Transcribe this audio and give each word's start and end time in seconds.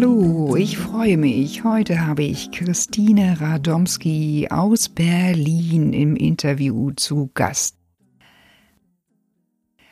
Hallo, 0.00 0.54
ich 0.54 0.78
freue 0.78 1.16
mich. 1.16 1.64
Heute 1.64 2.06
habe 2.06 2.22
ich 2.22 2.52
Christine 2.52 3.40
Radomski 3.40 4.46
aus 4.48 4.88
Berlin 4.88 5.92
im 5.92 6.14
Interview 6.14 6.92
zu 6.92 7.32
Gast. 7.34 7.76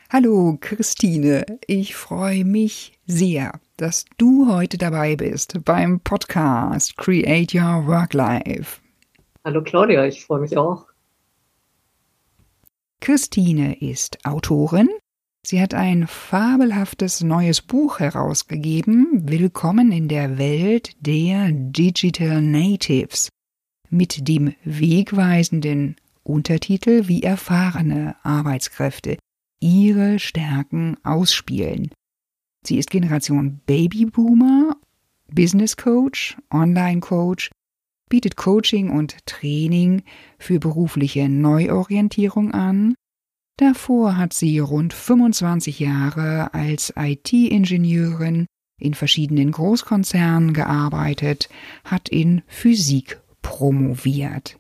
Hallo 0.08 0.58
Christine, 0.60 1.44
ich 1.66 1.96
freue 1.96 2.44
mich 2.44 3.00
sehr, 3.06 3.58
dass 3.78 4.04
du 4.16 4.48
heute 4.48 4.78
dabei 4.78 5.16
bist 5.16 5.64
beim 5.64 5.98
Podcast 5.98 6.96
Create 6.96 7.52
Your 7.52 7.88
Work 7.88 8.14
Life. 8.14 8.80
Hallo 9.44 9.60
Claudia, 9.60 10.06
ich 10.06 10.24
freue 10.24 10.42
mich 10.42 10.56
auch. 10.56 10.86
Christine 13.00 13.76
ist 13.80 14.24
Autorin. 14.24 14.88
Sie 15.48 15.62
hat 15.62 15.74
ein 15.74 16.08
fabelhaftes 16.08 17.22
neues 17.22 17.62
Buch 17.62 18.00
herausgegeben, 18.00 19.28
Willkommen 19.28 19.92
in 19.92 20.08
der 20.08 20.38
Welt 20.38 20.96
der 20.98 21.52
Digital 21.52 22.42
Natives, 22.42 23.28
mit 23.88 24.26
dem 24.26 24.54
wegweisenden 24.64 25.94
Untertitel 26.24 27.06
Wie 27.06 27.22
erfahrene 27.22 28.16
Arbeitskräfte 28.24 29.18
ihre 29.60 30.18
Stärken 30.18 30.96
ausspielen. 31.04 31.92
Sie 32.64 32.78
ist 32.78 32.90
Generation 32.90 33.60
Babyboomer, 33.66 34.76
Business 35.32 35.76
Coach, 35.76 36.36
Online 36.50 36.98
Coach, 36.98 37.52
bietet 38.10 38.36
Coaching 38.36 38.90
und 38.90 39.24
Training 39.26 40.02
für 40.40 40.58
berufliche 40.58 41.28
Neuorientierung 41.28 42.50
an. 42.50 42.96
Davor 43.58 44.18
hat 44.18 44.34
sie 44.34 44.58
rund 44.58 44.92
25 44.92 45.80
Jahre 45.80 46.52
als 46.52 46.92
IT-Ingenieurin 46.94 48.46
in 48.78 48.92
verschiedenen 48.92 49.50
Großkonzernen 49.50 50.52
gearbeitet, 50.52 51.48
hat 51.84 52.10
in 52.10 52.42
Physik 52.46 53.18
promoviert. 53.40 54.58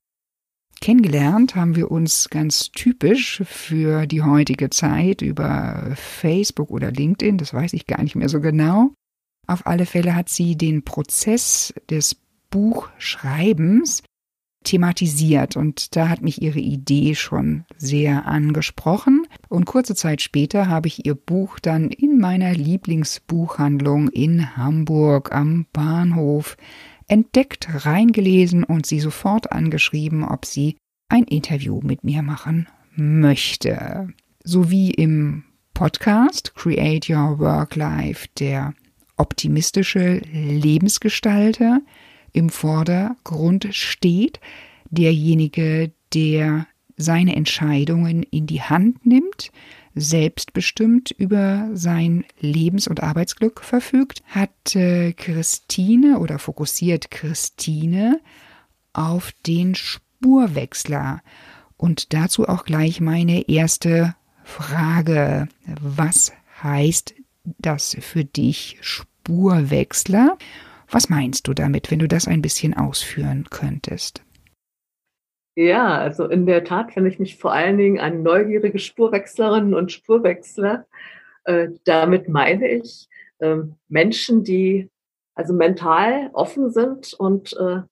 Kennengelernt 0.80 1.56
haben 1.56 1.76
wir 1.76 1.90
uns 1.90 2.30
ganz 2.30 2.70
typisch 2.70 3.42
für 3.44 4.06
die 4.06 4.22
heutige 4.22 4.70
Zeit 4.70 5.20
über 5.20 5.92
Facebook 5.96 6.70
oder 6.70 6.90
LinkedIn, 6.90 7.38
das 7.38 7.52
weiß 7.52 7.74
ich 7.74 7.86
gar 7.86 8.02
nicht 8.02 8.14
mehr 8.14 8.28
so 8.28 8.40
genau. 8.40 8.92
Auf 9.46 9.66
alle 9.66 9.86
Fälle 9.86 10.14
hat 10.14 10.28
sie 10.28 10.56
den 10.56 10.84
Prozess 10.84 11.74
des 11.90 12.16
Buchschreibens 12.50 14.02
thematisiert. 14.66 15.56
Und 15.56 15.96
da 15.96 16.08
hat 16.08 16.22
mich 16.22 16.42
ihre 16.42 16.58
Idee 16.58 17.14
schon 17.14 17.64
sehr 17.78 18.26
angesprochen. 18.26 19.26
Und 19.48 19.64
kurze 19.64 19.94
Zeit 19.94 20.20
später 20.20 20.68
habe 20.68 20.88
ich 20.88 21.06
ihr 21.06 21.14
Buch 21.14 21.58
dann 21.58 21.90
in 21.90 22.18
meiner 22.18 22.52
Lieblingsbuchhandlung 22.52 24.08
in 24.08 24.56
Hamburg 24.56 25.32
am 25.34 25.66
Bahnhof 25.72 26.56
entdeckt, 27.08 27.68
reingelesen 27.86 28.64
und 28.64 28.84
sie 28.84 29.00
sofort 29.00 29.52
angeschrieben, 29.52 30.24
ob 30.24 30.44
sie 30.44 30.76
ein 31.08 31.24
Interview 31.24 31.80
mit 31.82 32.04
mir 32.04 32.22
machen 32.22 32.68
möchte. 32.96 34.08
Sowie 34.42 34.90
im 34.90 35.44
Podcast 35.74 36.54
Create 36.54 37.08
Your 37.10 37.38
Work 37.38 37.76
Life 37.76 38.28
der 38.38 38.74
optimistische 39.16 40.20
Lebensgestalter 40.32 41.80
im 42.36 42.50
Vordergrund 42.50 43.68
steht, 43.70 44.40
derjenige, 44.90 45.90
der 46.12 46.66
seine 46.98 47.34
Entscheidungen 47.34 48.22
in 48.22 48.46
die 48.46 48.60
Hand 48.60 49.06
nimmt, 49.06 49.50
selbstbestimmt 49.94 51.12
über 51.12 51.70
sein 51.72 52.26
Lebens- 52.38 52.88
und 52.88 53.02
Arbeitsglück 53.02 53.62
verfügt, 53.62 54.22
hat 54.26 54.76
äh, 54.76 55.14
Christine 55.14 56.18
oder 56.18 56.38
fokussiert 56.38 57.10
Christine 57.10 58.20
auf 58.92 59.32
den 59.46 59.74
Spurwechsler. 59.74 61.22
Und 61.78 62.12
dazu 62.12 62.46
auch 62.46 62.64
gleich 62.64 63.00
meine 63.00 63.48
erste 63.48 64.14
Frage. 64.44 65.48
Was 65.80 66.32
heißt 66.62 67.14
das 67.58 67.96
für 68.00 68.24
dich 68.24 68.76
Spurwechsler? 68.82 70.36
Was 70.90 71.08
meinst 71.08 71.48
du 71.48 71.54
damit, 71.54 71.90
wenn 71.90 71.98
du 71.98 72.08
das 72.08 72.28
ein 72.28 72.42
bisschen 72.42 72.74
ausführen 72.74 73.46
könntest? 73.50 74.22
Ja, 75.56 75.98
also 75.98 76.26
in 76.26 76.44
der 76.44 76.64
Tat 76.64 76.92
finde 76.92 77.10
ich 77.10 77.18
mich 77.18 77.38
vor 77.38 77.52
allen 77.52 77.78
Dingen 77.78 77.98
an 77.98 78.22
neugierige 78.22 78.78
Spurwechslerinnen 78.78 79.74
und 79.74 79.90
Spurwechsler. 79.90 80.86
Äh, 81.44 81.68
damit 81.84 82.28
meine 82.28 82.68
ich 82.68 83.08
äh, 83.38 83.56
Menschen, 83.88 84.44
die 84.44 84.90
also 85.34 85.54
mental 85.54 86.30
offen 86.32 86.70
sind 86.70 87.14
und 87.14 87.56
äh, 87.56 87.82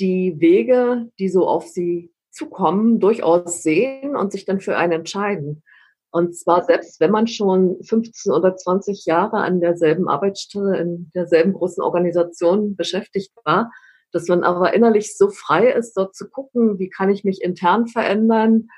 die 0.00 0.40
Wege, 0.40 1.10
die 1.18 1.28
so 1.28 1.46
auf 1.46 1.66
sie 1.66 2.10
zukommen, 2.30 3.00
durchaus 3.00 3.62
sehen 3.62 4.16
und 4.16 4.32
sich 4.32 4.44
dann 4.44 4.60
für 4.60 4.76
einen 4.76 4.92
entscheiden. 4.92 5.62
Und 6.10 6.36
zwar 6.36 6.64
selbst 6.64 7.00
wenn 7.00 7.10
man 7.10 7.26
schon 7.26 7.82
15 7.82 8.32
oder 8.32 8.56
20 8.56 9.04
Jahre 9.06 9.38
an 9.38 9.60
derselben 9.60 10.08
Arbeitsstelle 10.08 10.78
in 10.78 11.10
derselben 11.14 11.52
großen 11.52 11.82
Organisation 11.82 12.76
beschäftigt 12.76 13.32
war, 13.44 13.70
dass 14.12 14.28
man 14.28 14.44
aber 14.44 14.72
innerlich 14.72 15.16
so 15.16 15.28
frei 15.28 15.70
ist, 15.70 15.94
dort 15.94 16.14
zu 16.14 16.28
gucken, 16.28 16.78
wie 16.78 16.88
kann 16.88 17.10
ich 17.10 17.24
mich 17.24 17.42
intern 17.42 17.86
verändern, 17.86 18.68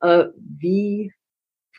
äh, 0.00 0.26
wie 0.38 1.12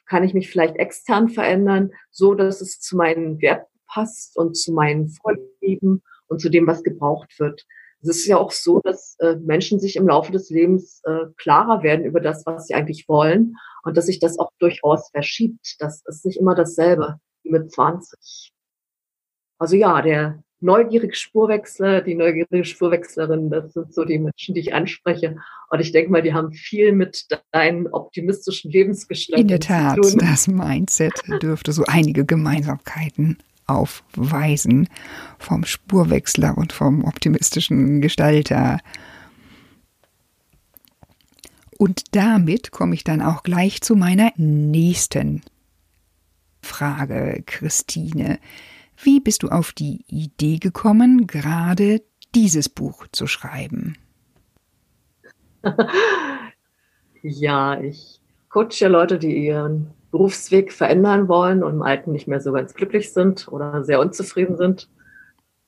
kann 0.08 0.24
ich 0.24 0.34
mich 0.34 0.50
vielleicht 0.50 0.76
extern 0.78 1.30
verändern, 1.30 1.92
so 2.12 2.34
dass 2.34 2.62
es 2.62 2.80
zu 2.80 2.96
meinen 2.96 3.42
Werten 3.42 3.72
passt 3.88 4.38
und 4.38 4.56
zu 4.56 4.72
meinen 4.74 5.10
Vorlieben 5.10 6.04
und 6.28 6.42
zu 6.42 6.50
dem, 6.50 6.68
was 6.68 6.84
gebraucht 6.84 7.40
wird. 7.40 7.66
Es 8.02 8.10
ist 8.10 8.28
ja 8.28 8.38
auch 8.38 8.52
so, 8.52 8.80
dass 8.84 9.16
äh, 9.20 9.36
Menschen 9.38 9.80
sich 9.80 9.96
im 9.96 10.08
Laufe 10.08 10.32
des 10.32 10.50
Lebens 10.50 11.02
äh, 11.06 11.26
klarer 11.38 11.84
werden 11.84 12.06
über 12.06 12.20
das, 12.20 12.46
was 12.46 12.68
sie 12.68 12.76
eigentlich 12.76 13.08
wollen 13.08 13.56
und 13.84 13.98
dass 13.98 14.06
sich 14.06 14.20
das 14.20 14.38
auch 14.38 14.52
durchaus 14.60 15.10
verschiebt. 15.10 15.76
Das 15.80 16.04
ist 16.06 16.26
nicht 16.26 16.38
immer 16.40 16.56
dasselbe 16.56 17.20
wie 17.44 17.52
mit 17.52 17.72
20. 17.72 18.52
Also 19.60 19.76
ja, 19.76 20.02
der 20.02 20.44
neugierige 20.60 21.16
Spurwechsler, 21.16 22.02
die 22.02 22.16
neugierige 22.16 22.66
Spurwechslerin, 22.66 23.50
das 23.50 23.74
sind 23.74 23.94
so 23.94 24.06
die 24.06 24.20
Menschen, 24.20 24.56
die 24.56 24.62
ich 24.62 24.74
anspreche. 24.74 25.38
Und 25.70 25.80
ich 25.80 25.92
denke 25.92 26.12
mal, 26.12 26.22
die 26.22 26.34
haben 26.34 26.52
viel 26.52 26.94
mit 26.94 27.26
deinen 27.52 27.88
optimistischen 27.88 28.72
Lebensgestalten 28.72 29.50
zu 29.50 29.60
tun. 29.60 29.76
In 29.76 30.02
der 30.02 30.14
Tat, 30.14 30.32
das 30.32 30.48
Mindset 30.48 31.14
dürfte 31.42 31.72
so 31.72 31.84
einige 31.88 32.26
Gemeinsamkeiten 32.26 33.38
aufweisen 33.68 34.90
vom 35.38 35.66
Spurwechsler 35.66 36.58
und 36.58 36.74
vom 36.74 37.04
optimistischen 37.04 38.02
Gestalter. 38.02 38.80
Und 41.78 42.16
damit 42.16 42.72
komme 42.72 42.96
ich 42.96 43.04
dann 43.04 43.22
auch 43.22 43.44
gleich 43.44 43.82
zu 43.82 43.96
meiner 43.96 44.32
nächsten 44.38 45.42
Frage, 46.62 47.44
Christine. 47.46 48.40
Wie 48.98 49.20
bist 49.20 49.44
du 49.44 49.50
auf 49.50 49.74
die 49.74 50.04
Idee 50.08 50.58
gekommen, 50.58 51.28
gerade 51.28 52.02
dieses 52.34 52.68
Buch 52.68 53.06
zu 53.12 53.28
schreiben? 53.28 53.96
ja, 57.22 57.80
ich 57.80 58.20
coache 58.50 58.88
Leute, 58.88 59.20
die 59.20 59.46
ihren 59.46 59.92
Berufsweg 60.18 60.74
verändern 60.74 61.28
wollen 61.28 61.64
und 61.64 61.74
im 61.74 61.84
Alten 61.84 62.12
nicht 62.12 62.28
mehr 62.28 62.42
so 62.42 62.52
ganz 62.52 62.74
glücklich 62.74 63.14
sind 63.14 63.48
oder 63.50 63.84
sehr 63.84 64.00
unzufrieden 64.00 64.58
sind. 64.58 64.90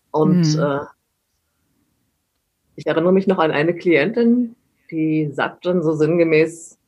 Und 0.10 0.44
hm. 0.44 0.60
äh, 0.60 0.80
ich 2.76 2.88
erinnere 2.88 3.14
mich 3.14 3.28
noch 3.28 3.38
an 3.38 3.52
eine 3.52 3.76
Klientin, 3.76 4.56
die 4.90 5.30
sagt 5.32 5.68
dann 5.68 5.84
so 5.84 5.94
sinngemäß, 5.94 6.80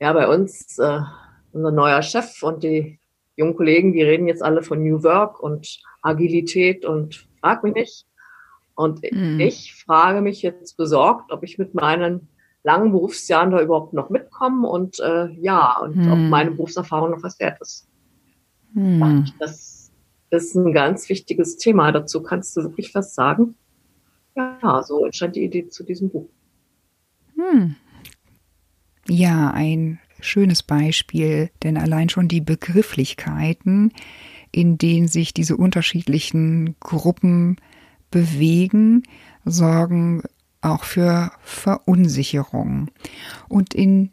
ja, 0.00 0.14
bei 0.14 0.26
uns, 0.26 0.78
äh, 0.78 1.00
unser 1.52 1.72
neuer 1.72 2.00
Chef 2.00 2.42
und 2.42 2.62
die 2.62 2.98
jungen 3.36 3.54
Kollegen, 3.54 3.92
die 3.92 4.02
reden 4.02 4.26
jetzt 4.26 4.42
alle 4.42 4.62
von 4.62 4.82
New 4.82 5.02
Work 5.02 5.40
und 5.40 5.80
Agilität 6.00 6.86
und 6.86 7.28
frag 7.40 7.64
mich 7.64 7.74
nicht. 7.74 8.06
Und 8.74 9.02
mhm. 9.12 9.40
ich 9.40 9.74
frage 9.74 10.22
mich 10.22 10.40
jetzt 10.40 10.78
besorgt, 10.78 11.32
ob 11.32 11.42
ich 11.42 11.58
mit 11.58 11.74
meinen 11.74 12.28
langen 12.64 12.90
Berufsjahren 12.90 13.50
da 13.50 13.60
überhaupt 13.60 13.92
noch 13.92 14.10
mitkomme 14.10 14.66
und 14.66 14.98
äh, 14.98 15.30
ja, 15.40 15.78
und 15.80 15.96
mhm. 15.96 16.12
ob 16.12 16.18
meine 16.18 16.50
Berufserfahrung 16.50 17.10
noch 17.10 17.22
was 17.22 17.38
wert 17.38 17.60
ist. 17.60 17.86
Mhm. 18.72 19.26
Das 19.38 19.92
ist 20.30 20.56
ein 20.56 20.72
ganz 20.72 21.08
wichtiges 21.08 21.58
Thema. 21.58 21.92
Dazu 21.92 22.22
kannst 22.22 22.56
du 22.56 22.62
wirklich 22.62 22.94
was 22.94 23.14
sagen. 23.14 23.54
Ja, 24.34 24.82
so 24.82 25.04
entstand 25.04 25.36
die 25.36 25.44
Idee 25.44 25.68
zu 25.68 25.84
diesem 25.84 26.10
Buch. 26.10 26.28
Hm. 27.36 27.76
Ja, 29.08 29.50
ein 29.50 30.00
schönes 30.18 30.62
Beispiel, 30.62 31.50
denn 31.62 31.76
allein 31.76 32.08
schon 32.08 32.26
die 32.26 32.40
Begrifflichkeiten, 32.40 33.92
in 34.50 34.78
denen 34.78 35.08
sich 35.08 35.34
diese 35.34 35.56
unterschiedlichen 35.56 36.74
Gruppen 36.80 37.56
bewegen, 38.10 39.02
sorgen 39.44 40.22
auch 40.64 40.84
für 40.84 41.32
Verunsicherung. 41.42 42.90
Und 43.48 43.74
in 43.74 44.10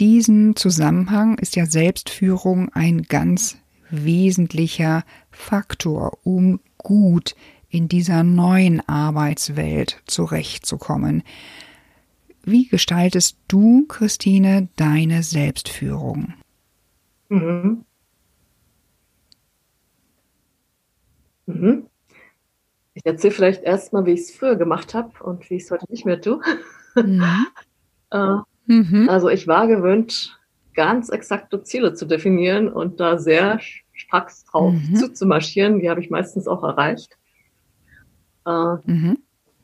diesem 0.00 0.56
Zusammenhang 0.56 1.38
ist 1.38 1.56
ja 1.56 1.66
Selbstführung 1.66 2.70
ein 2.72 3.02
ganz 3.02 3.58
wesentlicher 3.90 5.04
Faktor, 5.30 6.18
um 6.24 6.60
gut 6.78 7.34
in 7.68 7.88
dieser 7.88 8.22
neuen 8.22 8.86
Arbeitswelt 8.88 10.02
zurechtzukommen. 10.06 11.22
Wie 12.44 12.68
gestaltest 12.68 13.38
du, 13.48 13.86
Christine, 13.86 14.68
deine 14.76 15.22
Selbstführung? 15.22 16.34
Mhm. 17.28 17.84
Mhm. 21.46 21.86
Ich 23.04 23.12
erzähle 23.12 23.34
vielleicht 23.34 23.62
erstmal, 23.62 24.06
wie 24.06 24.12
ich 24.12 24.20
es 24.20 24.30
früher 24.30 24.56
gemacht 24.56 24.94
habe 24.94 25.10
und 25.22 25.50
wie 25.50 25.56
ich 25.56 25.64
es 25.64 25.70
heute 25.70 25.84
nicht 25.90 26.06
mehr 26.06 26.22
tue. 26.22 26.40
Mhm. 26.94 27.22
äh, 28.10 28.36
mhm. 28.66 29.10
Also 29.10 29.28
ich 29.28 29.46
war 29.46 29.66
gewöhnt, 29.66 30.40
ganz 30.74 31.10
exakte 31.10 31.62
Ziele 31.62 31.92
zu 31.92 32.06
definieren 32.06 32.66
und 32.66 33.00
da 33.00 33.18
sehr 33.18 33.60
stracks 33.92 34.46
drauf 34.46 34.72
mhm. 34.72 34.96
zuzumarschieren. 34.96 35.80
Die 35.80 35.90
habe 35.90 36.00
ich 36.00 36.08
meistens 36.08 36.48
auch 36.48 36.62
erreicht. 36.62 37.18
Äh, 38.46 38.76
mhm. 38.86 39.18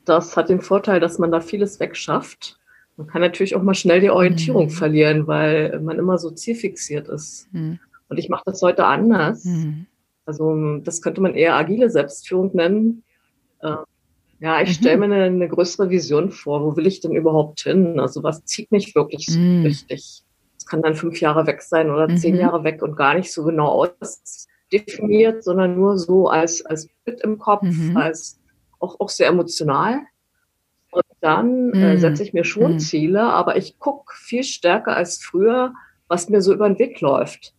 Das 0.05 0.37
hat 0.37 0.49
den 0.49 0.61
Vorteil, 0.61 0.99
dass 0.99 1.17
man 1.17 1.31
da 1.31 1.41
vieles 1.41 1.79
wegschafft. 1.79 2.59
Man 2.95 3.07
kann 3.07 3.21
natürlich 3.21 3.55
auch 3.55 3.63
mal 3.63 3.73
schnell 3.73 4.01
die 4.01 4.11
Orientierung 4.11 4.65
mhm. 4.65 4.69
verlieren, 4.69 5.25
weil 5.25 5.79
man 5.79 5.97
immer 5.97 6.19
so 6.19 6.29
zielfixiert 6.29 7.07
ist. 7.07 7.51
Mhm. 7.53 7.79
Und 8.07 8.17
ich 8.17 8.29
mache 8.29 8.43
das 8.45 8.61
heute 8.61 8.85
anders. 8.85 9.45
Mhm. 9.45 9.87
Also 10.27 10.77
das 10.77 11.01
könnte 11.01 11.21
man 11.21 11.33
eher 11.33 11.55
agile 11.55 11.89
Selbstführung 11.89 12.51
nennen. 12.53 13.03
Äh, 13.61 13.75
ja, 14.39 14.59
ich 14.61 14.73
stelle 14.73 14.97
mhm. 14.97 15.09
mir 15.09 15.15
eine, 15.15 15.25
eine, 15.25 15.47
größere 15.47 15.89
Vision 15.89 16.31
vor. 16.31 16.63
Wo 16.63 16.75
will 16.75 16.87
ich 16.87 16.99
denn 16.99 17.11
überhaupt 17.11 17.61
hin? 17.61 17.99
Also 17.99 18.23
was 18.23 18.43
zieht 18.45 18.71
mich 18.71 18.95
wirklich 18.95 19.27
so 19.27 19.39
mhm. 19.39 19.63
richtig? 19.63 20.23
Es 20.57 20.65
kann 20.65 20.81
dann 20.81 20.95
fünf 20.95 21.21
Jahre 21.21 21.45
weg 21.45 21.61
sein 21.61 21.91
oder 21.91 22.07
mhm. 22.07 22.17
zehn 22.17 22.35
Jahre 22.35 22.63
weg 22.63 22.81
und 22.81 22.95
gar 22.95 23.13
nicht 23.13 23.31
so 23.31 23.43
genau 23.43 23.67
ausdefiniert, 23.67 25.43
sondern 25.43 25.75
nur 25.75 25.97
so 25.99 26.27
als, 26.27 26.65
als 26.65 26.89
Bild 27.05 27.21
im 27.21 27.37
Kopf, 27.37 27.63
mhm. 27.63 27.95
als 27.97 28.39
auch, 28.79 28.99
auch 28.99 29.09
sehr 29.09 29.27
emotional. 29.27 30.01
Und 30.91 31.05
dann 31.21 31.71
äh, 31.73 31.93
mhm. 31.93 31.99
setze 31.99 32.23
ich 32.23 32.33
mir 32.33 32.43
schon 32.43 32.73
mhm. 32.73 32.79
Ziele, 32.79 33.21
aber 33.21 33.57
ich 33.57 33.77
gucke 33.77 34.13
viel 34.15 34.43
stärker 34.43 34.95
als 34.95 35.23
früher, 35.23 35.73
was 36.07 36.29
mir 36.29 36.41
so 36.41 36.51
über 36.53 36.67
den 36.67 36.79
Weg 36.79 36.99
läuft. 36.99 37.53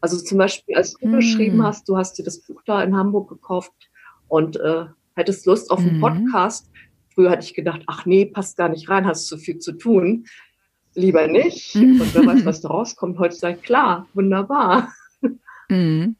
Also 0.00 0.16
zum 0.16 0.38
Beispiel, 0.38 0.76
als 0.76 0.94
du 0.94 1.10
geschrieben 1.10 1.64
hast, 1.64 1.88
du 1.88 1.96
hast 1.96 2.18
dir 2.18 2.24
das 2.24 2.38
Buch 2.38 2.62
da 2.64 2.82
in 2.82 2.96
Hamburg 2.96 3.28
gekauft 3.28 3.72
und 4.28 4.56
äh, 4.56 4.86
hättest 5.18 5.46
Lust 5.46 5.70
auf 5.70 5.80
einen 5.80 6.00
Podcast. 6.00 6.70
Früher 7.14 7.30
hatte 7.30 7.44
ich 7.44 7.54
gedacht, 7.54 7.82
ach 7.86 8.06
nee, 8.06 8.24
passt 8.24 8.56
gar 8.56 8.68
nicht 8.68 8.88
rein, 8.88 9.06
hast 9.06 9.26
zu 9.26 9.36
viel 9.36 9.58
zu 9.58 9.72
tun 9.72 10.24
lieber 10.98 11.26
nicht. 11.26 11.74
Mhm. 11.74 12.00
Und 12.00 12.14
wer 12.14 12.26
weiß, 12.26 12.44
was 12.44 12.60
da 12.60 12.68
rauskommt. 12.68 13.18
Heute 13.18 13.34
sagt, 13.34 13.62
klar, 13.62 14.06
wunderbar. 14.14 14.92
Mhm. 15.68 16.16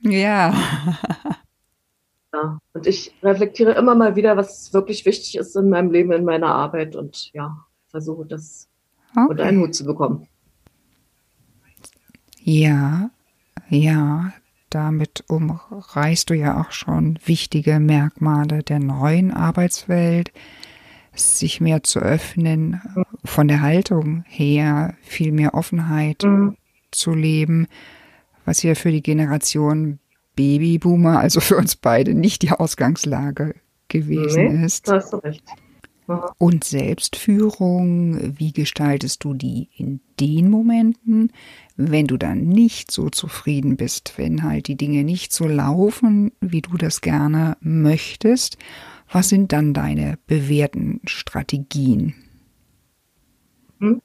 Ja. 0.00 0.54
ja. 2.32 2.58
Und 2.72 2.86
ich 2.86 3.14
reflektiere 3.22 3.72
immer 3.72 3.94
mal 3.94 4.16
wieder, 4.16 4.36
was 4.36 4.72
wirklich 4.72 5.04
wichtig 5.04 5.36
ist 5.36 5.56
in 5.56 5.68
meinem 5.68 5.90
Leben, 5.90 6.12
in 6.12 6.24
meiner 6.24 6.48
Arbeit 6.48 6.96
und 6.96 7.30
ja, 7.32 7.56
versuche 7.88 8.26
das 8.26 8.68
okay. 9.12 9.26
unter 9.28 9.44
einen 9.44 9.60
Hut 9.60 9.74
zu 9.74 9.84
bekommen. 9.84 10.26
Ja, 12.44 13.10
ja, 13.68 14.32
damit 14.74 15.24
umreißt 15.28 16.30
du 16.30 16.34
ja 16.34 16.60
auch 16.60 16.72
schon 16.72 17.18
wichtige 17.24 17.78
Merkmale 17.78 18.62
der 18.62 18.78
neuen 18.78 19.30
Arbeitswelt, 19.30 20.32
sich 21.14 21.60
mehr 21.60 21.82
zu 21.82 22.00
öffnen, 22.00 22.80
von 23.24 23.48
der 23.48 23.60
Haltung 23.60 24.24
her 24.26 24.94
viel 25.02 25.32
mehr 25.32 25.54
Offenheit 25.54 26.22
mhm. 26.22 26.56
zu 26.90 27.14
leben, 27.14 27.66
was 28.44 28.62
ja 28.62 28.74
für 28.74 28.90
die 28.90 29.02
Generation 29.02 29.98
Babyboomer, 30.36 31.20
also 31.20 31.40
für 31.40 31.56
uns 31.56 31.76
beide, 31.76 32.14
nicht 32.14 32.42
die 32.42 32.50
Ausgangslage 32.50 33.54
gewesen 33.88 34.60
nee, 34.60 34.64
ist. 34.64 34.90
hast 34.90 35.12
du 35.12 35.18
recht. 35.18 35.44
Und 36.38 36.64
Selbstführung, 36.64 38.38
wie 38.38 38.52
gestaltest 38.52 39.22
du 39.22 39.34
die 39.34 39.68
in 39.76 40.00
den 40.18 40.50
Momenten, 40.50 41.32
wenn 41.76 42.06
du 42.06 42.16
dann 42.16 42.48
nicht 42.48 42.90
so 42.90 43.08
zufrieden 43.08 43.76
bist, 43.76 44.14
wenn 44.16 44.42
halt 44.42 44.66
die 44.66 44.76
Dinge 44.76 45.04
nicht 45.04 45.32
so 45.32 45.46
laufen, 45.46 46.32
wie 46.40 46.60
du 46.60 46.76
das 46.76 47.00
gerne 47.00 47.56
möchtest? 47.60 48.58
Was 49.10 49.28
sind 49.28 49.52
dann 49.52 49.74
deine 49.74 50.18
bewährten 50.26 51.00
Strategien? 51.06 52.14
Hm? 53.78 54.02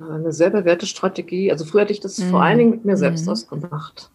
Eine 0.00 0.32
sehr 0.32 0.50
bewährte 0.50 0.86
Strategie. 0.86 1.52
Also 1.52 1.64
früher 1.64 1.82
hatte 1.82 1.92
ich 1.92 2.00
das 2.00 2.18
mhm. 2.18 2.30
vor 2.30 2.42
allen 2.42 2.58
Dingen 2.58 2.70
mit 2.70 2.84
mir 2.84 2.96
selbst 2.96 3.26
mhm. 3.26 3.32
ausgemacht. 3.32 4.10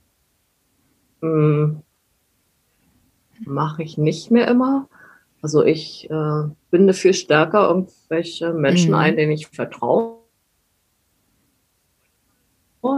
Hm. 1.22 1.82
Mache 3.46 3.84
ich 3.84 3.98
nicht 3.98 4.32
mehr 4.32 4.48
immer. 4.48 4.88
Also 5.42 5.64
ich 5.64 6.10
äh, 6.10 6.44
binde 6.70 6.94
viel 6.94 7.14
stärker 7.14 7.70
irgendwelche 7.70 8.54
Menschen 8.54 8.90
mhm. 8.90 8.98
ein, 8.98 9.16
denen 9.16 9.32
ich 9.32 9.48
vertraue. 9.48 10.20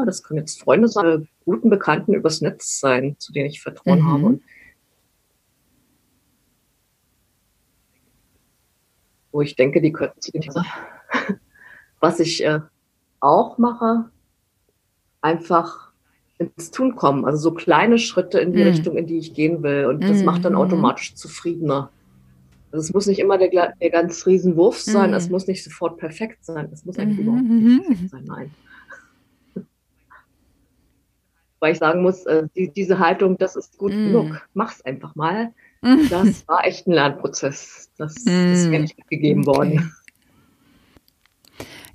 Das 0.06 0.24
können 0.24 0.40
jetzt 0.40 0.62
Freunde 0.62 0.88
sein, 0.88 1.28
guten 1.46 1.70
Bekannten 1.70 2.14
übers 2.14 2.42
Netz 2.42 2.80
sein, 2.80 3.16
zu 3.20 3.32
denen 3.34 3.50
ich 3.50 3.62
Vertrauen 3.62 4.00
mhm. 4.00 4.08
habe. 4.08 4.40
Wo 9.32 9.42
ich 9.42 9.56
denke, 9.56 9.82
die 9.82 9.92
könnten 9.92 10.22
zu 10.22 10.32
dem 10.32 10.42
Thema. 10.42 10.66
Was 12.00 12.20
ich 12.20 12.44
äh, 12.44 12.62
auch 13.20 13.58
mache, 13.58 14.10
einfach 15.22 15.91
ins 16.42 16.72
Tun 16.72 16.96
kommen. 16.96 17.26
Also 17.26 17.38
so 17.38 17.52
kleine 17.52 17.98
Schritte 17.98 18.40
in 18.40 18.54
die 18.54 18.60
mhm. 18.60 18.68
Richtung, 18.68 18.98
in 18.98 19.08
die 19.08 19.18
ich 19.18 19.34
gehen 19.34 19.64
will. 19.64 19.86
Und 19.86 20.04
das 20.04 20.20
mhm. 20.20 20.26
macht 20.26 20.46
dann 20.46 20.56
automatisch 20.56 21.16
zufriedener. 21.16 21.90
Also 22.72 22.86
es 22.86 22.94
muss 22.94 23.08
nicht 23.08 23.20
immer 23.20 23.38
der, 23.38 23.50
der 23.50 23.90
ganz 23.90 24.26
Riesenwurf 24.26 24.80
sein, 24.80 25.10
mhm. 25.10 25.16
es 25.18 25.30
muss 25.30 25.48
nicht 25.48 25.64
sofort 25.64 25.98
perfekt 25.98 26.46
sein, 26.46 26.70
es 26.72 26.86
muss 26.86 26.98
eigentlich 26.98 27.20
überhaupt 27.20 27.44
nicht 27.44 27.86
perfekt 27.86 28.10
sein, 28.12 28.24
nein. 28.26 28.52
Weil 31.60 31.74
ich 31.74 31.80
sagen 31.80 32.02
muss, 32.02 32.26
äh, 32.26 32.48
die, 32.56 32.72
diese 32.72 32.98
Haltung, 32.98 33.38
das 33.38 33.58
ist 33.58 33.78
gut 33.78 33.92
genug, 33.92 34.48
mach's 34.54 34.82
einfach 34.84 35.16
mal. 35.16 35.54
Das 35.82 36.48
war 36.48 36.64
echt 36.66 36.88
ein 36.88 36.94
Lernprozess. 36.94 37.90
Das 37.98 38.16
ist 38.18 38.70
mir 38.70 38.80
nicht 38.80 38.98
mitgegeben 38.98 39.48
okay. 39.48 39.58
worden. 39.58 39.96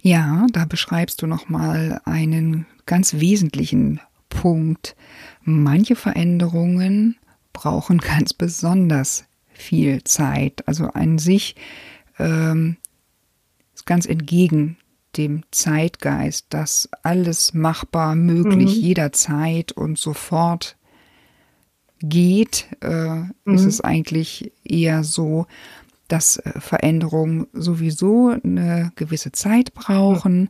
Ja, 0.03 0.47
da 0.53 0.65
beschreibst 0.67 1.23
du 1.23 1.27
nochmal 1.27 2.01
einen 2.05 2.67
ganz 2.85 3.15
wesentlichen 3.15 4.01
Punkt. 4.29 4.97
Manche 5.43 5.97
Veränderungen 5.97 7.17
brauchen 7.53 7.99
ganz 7.99 8.33
besonders 8.33 9.25
viel 9.49 10.05
Zeit. 10.05 10.67
Also 10.67 10.89
an 10.89 11.19
sich 11.19 11.57
ähm, 12.19 12.77
ist 13.75 13.87
ganz 13.87 14.07
entgegen 14.07 14.77
dem 15.17 15.43
Zeitgeist, 15.51 16.47
dass 16.51 16.89
alles 17.03 17.55
machbar, 17.55 18.15
möglich, 18.15 18.77
mhm. 18.77 18.83
jederzeit 18.83 19.73
und 19.73 19.99
sofort 19.99 20.77
geht, 22.01 22.67
äh, 22.83 23.15
mhm. 23.15 23.31
ist 23.47 23.65
es 23.65 23.81
eigentlich 23.81 24.53
eher 24.65 25.05
so, 25.05 25.47
dass 26.09 26.37
äh, 26.39 26.61
Veränderungen 26.61 27.47
sowieso 27.53 28.29
eine 28.29 28.93
gewisse 28.97 29.33
Zeit 29.33 29.75
brauchen. 29.75 30.41
Mhm. 30.41 30.49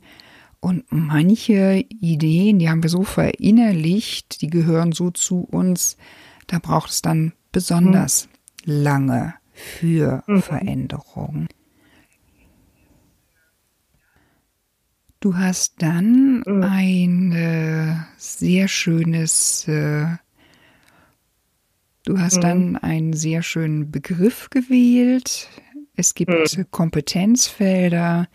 Und 0.67 0.85
manche 0.91 1.85
Ideen, 2.01 2.59
die 2.59 2.69
haben 2.69 2.83
wir 2.83 2.91
so 2.91 3.05
verinnerlicht, 3.05 4.43
die 4.43 4.49
gehören 4.49 4.91
so 4.91 5.13
zu 5.13 5.43
uns, 5.43 5.97
da 6.49 6.59
braucht 6.59 6.91
es 6.91 7.03
dann 7.03 7.35
besonders 7.53 8.29
mhm. 8.65 8.73
lange 8.73 9.35
für 9.53 10.25
mhm. 10.27 10.43
Veränderung. 10.43 11.47
Du 15.21 15.37
hast 15.37 15.75
dann 15.79 16.43
mhm. 16.45 16.63
ein 16.65 17.31
äh, 17.31 17.95
sehr 18.17 18.67
schönes 18.67 19.69
äh, 19.69 20.17
Du 22.03 22.19
hast 22.19 22.39
mhm. 22.39 22.41
dann 22.41 22.77
einen 22.77 23.13
sehr 23.13 23.45
schönen 23.45 23.93
Begriff 23.93 24.51
gewählt. 24.51 25.49
Es 25.95 26.15
gibt 26.15 26.57
mhm. 26.57 26.67
Kompetenzfelder, 26.73 28.27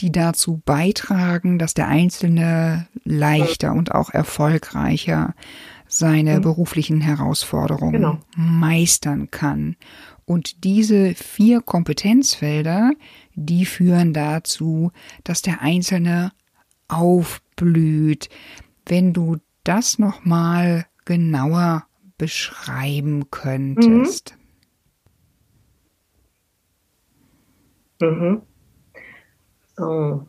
die 0.00 0.12
dazu 0.12 0.62
beitragen, 0.64 1.58
dass 1.58 1.74
der 1.74 1.88
Einzelne 1.88 2.88
leichter 3.04 3.72
und 3.72 3.94
auch 3.94 4.10
erfolgreicher 4.10 5.34
seine 5.86 6.38
mhm. 6.38 6.42
beruflichen 6.42 7.00
Herausforderungen 7.00 7.92
genau. 7.92 8.18
meistern 8.36 9.30
kann. 9.30 9.76
Und 10.24 10.64
diese 10.64 11.14
vier 11.14 11.60
Kompetenzfelder, 11.60 12.92
die 13.34 13.66
führen 13.66 14.12
dazu, 14.12 14.92
dass 15.24 15.42
der 15.42 15.60
Einzelne 15.60 16.32
aufblüht. 16.88 18.28
Wenn 18.86 19.12
du 19.12 19.38
das 19.64 19.98
nochmal 19.98 20.86
genauer 21.04 21.84
beschreiben 22.16 23.30
könntest? 23.30 24.36
Mhm. 28.00 28.08
Mhm. 28.08 28.42
Oh, 29.80 30.20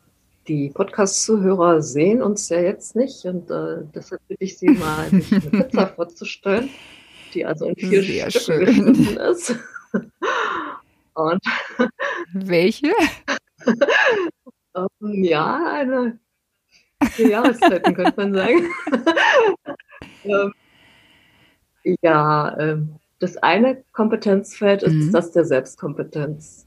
die 0.48 0.70
Podcast-Zuhörer 0.70 1.82
sehen 1.82 2.22
uns 2.22 2.50
ja 2.50 2.60
jetzt 2.62 2.96
nicht 2.96 3.26
und 3.26 3.50
äh, 3.52 3.84
deshalb 3.94 4.22
bitte 4.28 4.44
ich 4.44 4.58
Sie 4.58 4.70
mal, 4.70 5.10
sich 5.10 5.32
eine 5.32 5.42
Pizza 5.66 5.88
vorzustellen. 5.88 6.70
die 7.34 7.46
also 7.46 7.66
in 7.68 7.76
vier 7.76 8.02
Sehr 8.04 8.32
Stücke 8.32 8.66
schön. 8.74 8.86
geschnitten 8.94 9.18
ist. 9.18 9.56
Und 11.14 11.42
Welche? 12.34 12.94
ähm, 14.76 15.24
ja, 15.24 15.72
eine 15.74 16.18
vier 17.12 17.28
Jahreszeiten 17.30 17.94
könnte 17.94 18.14
man 18.16 18.34
sagen. 18.34 18.70
ähm, 20.24 20.54
ja, 22.02 22.58
ähm, 22.58 22.96
das 23.20 23.36
eine 23.38 23.84
Kompetenzfeld 23.92 24.84
ist 24.84 24.94
Mhm. 24.94 25.12
das 25.12 25.32
der 25.32 25.44
Selbstkompetenz. 25.46 26.66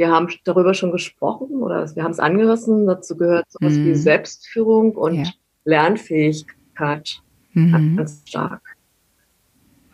Wir 0.00 0.10
haben 0.10 0.28
darüber 0.44 0.72
schon 0.72 0.92
gesprochen 0.92 1.60
oder 1.62 1.94
wir 1.94 2.02
haben 2.04 2.10
es 2.12 2.18
angerissen. 2.20 2.86
Dazu 2.86 3.18
gehört 3.18 3.44
sowas 3.50 3.74
wie 3.74 3.90
Mhm. 3.90 3.94
Selbstführung 3.96 4.92
und 4.96 5.12
Ja. 5.14 5.24
Lernfähigkeit 5.64 7.20
Mhm. 7.52 7.98
ganz 7.98 8.22
stark. 8.26 8.62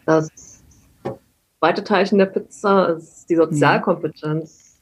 Das 0.04 0.28
zweite 1.58 1.82
Teilchen 1.82 2.18
der 2.18 2.26
Pizza 2.26 2.90
ist 2.90 3.28
die 3.28 3.34
Sozialkompetenz. 3.34 4.78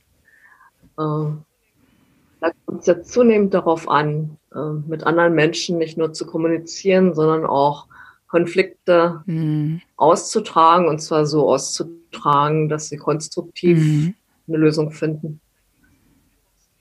Äh, 0.99 0.99
da 0.99 2.51
kommt 2.67 2.81
es 2.83 2.87
ja 2.87 3.03
zunehmend 3.03 3.55
darauf 3.55 3.89
an, 3.89 4.37
äh, 4.55 4.59
mit 4.87 5.05
anderen 5.05 5.35
Menschen 5.35 5.79
nicht 5.79 5.97
nur 5.97 6.13
zu 6.13 6.27
kommunizieren, 6.27 7.15
sondern 7.15 7.47
auch 7.47 7.87
Konflikte 8.29 9.23
Mhm. 9.25 9.81
auszutragen 9.97 10.87
und 10.87 10.99
zwar 11.01 11.25
so 11.25 11.49
auszutragen, 11.49 12.69
dass 12.69 12.91
sie 12.91 12.99
konstruktiv 12.99 13.79
Mhm. 13.79 14.15
Eine 14.47 14.57
Lösung 14.59 14.91
finden. 14.91 15.41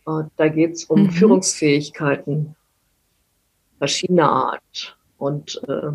Äh, 0.07 0.23
Da 0.35 0.47
geht 0.49 0.73
es 0.73 0.85
um 0.85 1.03
Mhm. 1.03 1.09
Führungsfähigkeiten 1.11 2.55
verschiedener 3.77 4.31
Art. 4.31 4.97
Und 5.17 5.61
äh, 5.67 5.91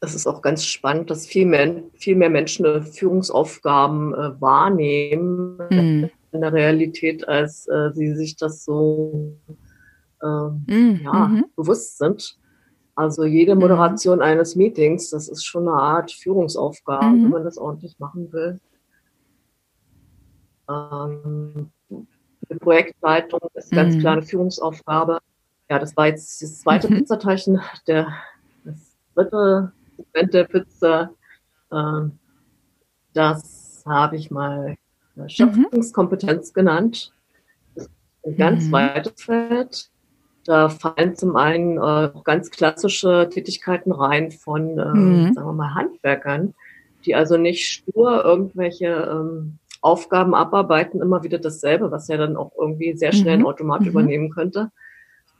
es 0.00 0.14
ist 0.14 0.26
auch 0.26 0.42
ganz 0.42 0.64
spannend, 0.64 1.10
dass 1.10 1.26
viel, 1.26 1.46
Men 1.46 1.90
viel 1.94 2.16
mehr 2.16 2.30
Menschen 2.30 2.64
äh, 2.64 2.82
Führungsaufgaben 2.82 4.14
äh, 4.14 4.40
wahrnehmen 4.40 5.58
Mhm. 5.70 6.10
in 6.32 6.40
der 6.40 6.52
Realität, 6.52 7.26
als 7.28 7.66
äh, 7.68 7.90
sie 7.92 8.14
sich 8.14 8.36
das 8.36 8.64
so 8.64 9.36
ähm, 10.22 10.64
Mhm. 10.66 11.00
ja, 11.02 11.28
Mhm. 11.28 11.44
bewusst 11.56 11.98
sind. 11.98 12.38
Also 12.94 13.24
jede 13.24 13.54
Moderation 13.54 14.20
eines 14.20 14.56
Meetings, 14.56 15.10
das 15.10 15.28
ist 15.28 15.44
schon 15.44 15.68
eine 15.68 15.76
Art 15.80 16.12
Führungsaufgabe, 16.12 17.16
Mhm. 17.18 17.22
wenn 17.24 17.30
man 17.30 17.44
das 17.44 17.56
ordentlich 17.58 17.98
machen 17.98 18.32
will. 18.32 18.60
Ähm, 20.70 21.70
eine 22.48 22.58
Projektleitung 22.60 23.40
ist 23.54 23.70
ganz 23.72 23.94
Mhm. 23.96 24.00
klar 24.00 24.12
eine 24.14 24.22
Führungsaufgabe. 24.22 25.18
Ja, 25.68 25.78
das 25.78 25.96
war 25.96 26.06
jetzt 26.06 26.42
das 26.42 26.60
zweite 26.60 26.88
Mhm. 26.90 26.96
Pizzateilchen. 26.98 27.60
Der, 27.86 28.12
das 28.64 28.96
dritte 29.14 29.72
Segment 29.96 30.34
der 30.34 30.44
Pizza, 30.44 31.10
ähm, 31.72 32.18
das 33.12 33.82
habe 33.86 34.16
ich 34.16 34.30
mal 34.30 34.76
äh, 35.16 35.28
Schöpfungskompetenz 35.28 36.52
genannt. 36.52 37.12
Das 37.74 37.84
ist 37.86 37.90
ein 38.24 38.36
ganz 38.36 38.68
Mhm. 38.68 38.72
weites 38.72 39.22
Feld. 39.22 39.90
Da 40.44 40.68
fallen 40.70 41.14
zum 41.16 41.36
einen 41.36 41.76
äh, 41.78 42.10
ganz 42.24 42.50
klassische 42.50 43.28
Tätigkeiten 43.30 43.92
rein 43.92 44.30
von, 44.32 44.78
äh, 44.78 44.84
Mhm. 44.84 45.34
sagen 45.34 45.48
wir 45.48 45.52
mal, 45.52 45.74
Handwerkern, 45.74 46.54
die 47.04 47.14
also 47.14 47.36
nicht 47.36 47.66
stur 47.68 48.24
irgendwelche 48.24 48.86
ähm, 48.86 49.58
Aufgaben 49.82 50.34
abarbeiten, 50.34 51.00
immer 51.00 51.22
wieder 51.24 51.38
dasselbe, 51.38 51.90
was 51.90 52.08
ja 52.08 52.16
dann 52.16 52.36
auch 52.36 52.52
irgendwie 52.58 52.96
sehr 52.96 53.12
schnell 53.12 53.34
ein 53.34 53.40
Mhm. 53.40 53.46
Automat 53.46 53.80
Mhm. 53.82 53.88
übernehmen 53.88 54.30
könnte, 54.30 54.70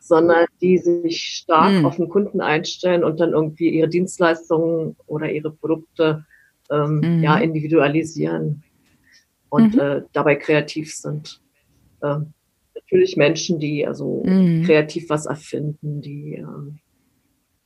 sondern 0.01 0.47
die 0.61 0.79
sich 0.79 1.23
stark 1.23 1.79
Mhm. 1.79 1.87
auf 1.87 1.97
den 1.97 2.09
Kunden 2.09 2.41
einstellen 2.41 3.05
und 3.05 3.21
dann 3.21 3.33
irgendwie 3.33 3.69
ihre 3.71 3.89
Dienstleistungen 3.89 4.97
oder 5.07 5.31
ihre 5.31 5.51
Produkte 5.53 6.25
ähm, 6.71 7.03
Mhm. 7.03 7.23
ja, 7.23 7.37
individualisieren 7.39 8.63
und 9.51 9.75
Mhm. 9.75 9.81
äh, 9.81 10.03
dabei 10.13 10.37
kreativ 10.37 10.95
sind. 10.95 11.41
Ähm, 12.03 12.33
natürlich 12.75 13.17
Menschen, 13.17 13.59
die 13.59 13.87
also 13.87 14.23
Mhm. 14.25 14.65
kreativ 14.65 15.11
was 15.11 15.27
erfinden, 15.27 16.01
die 16.01 16.37
ähm, 16.37 16.79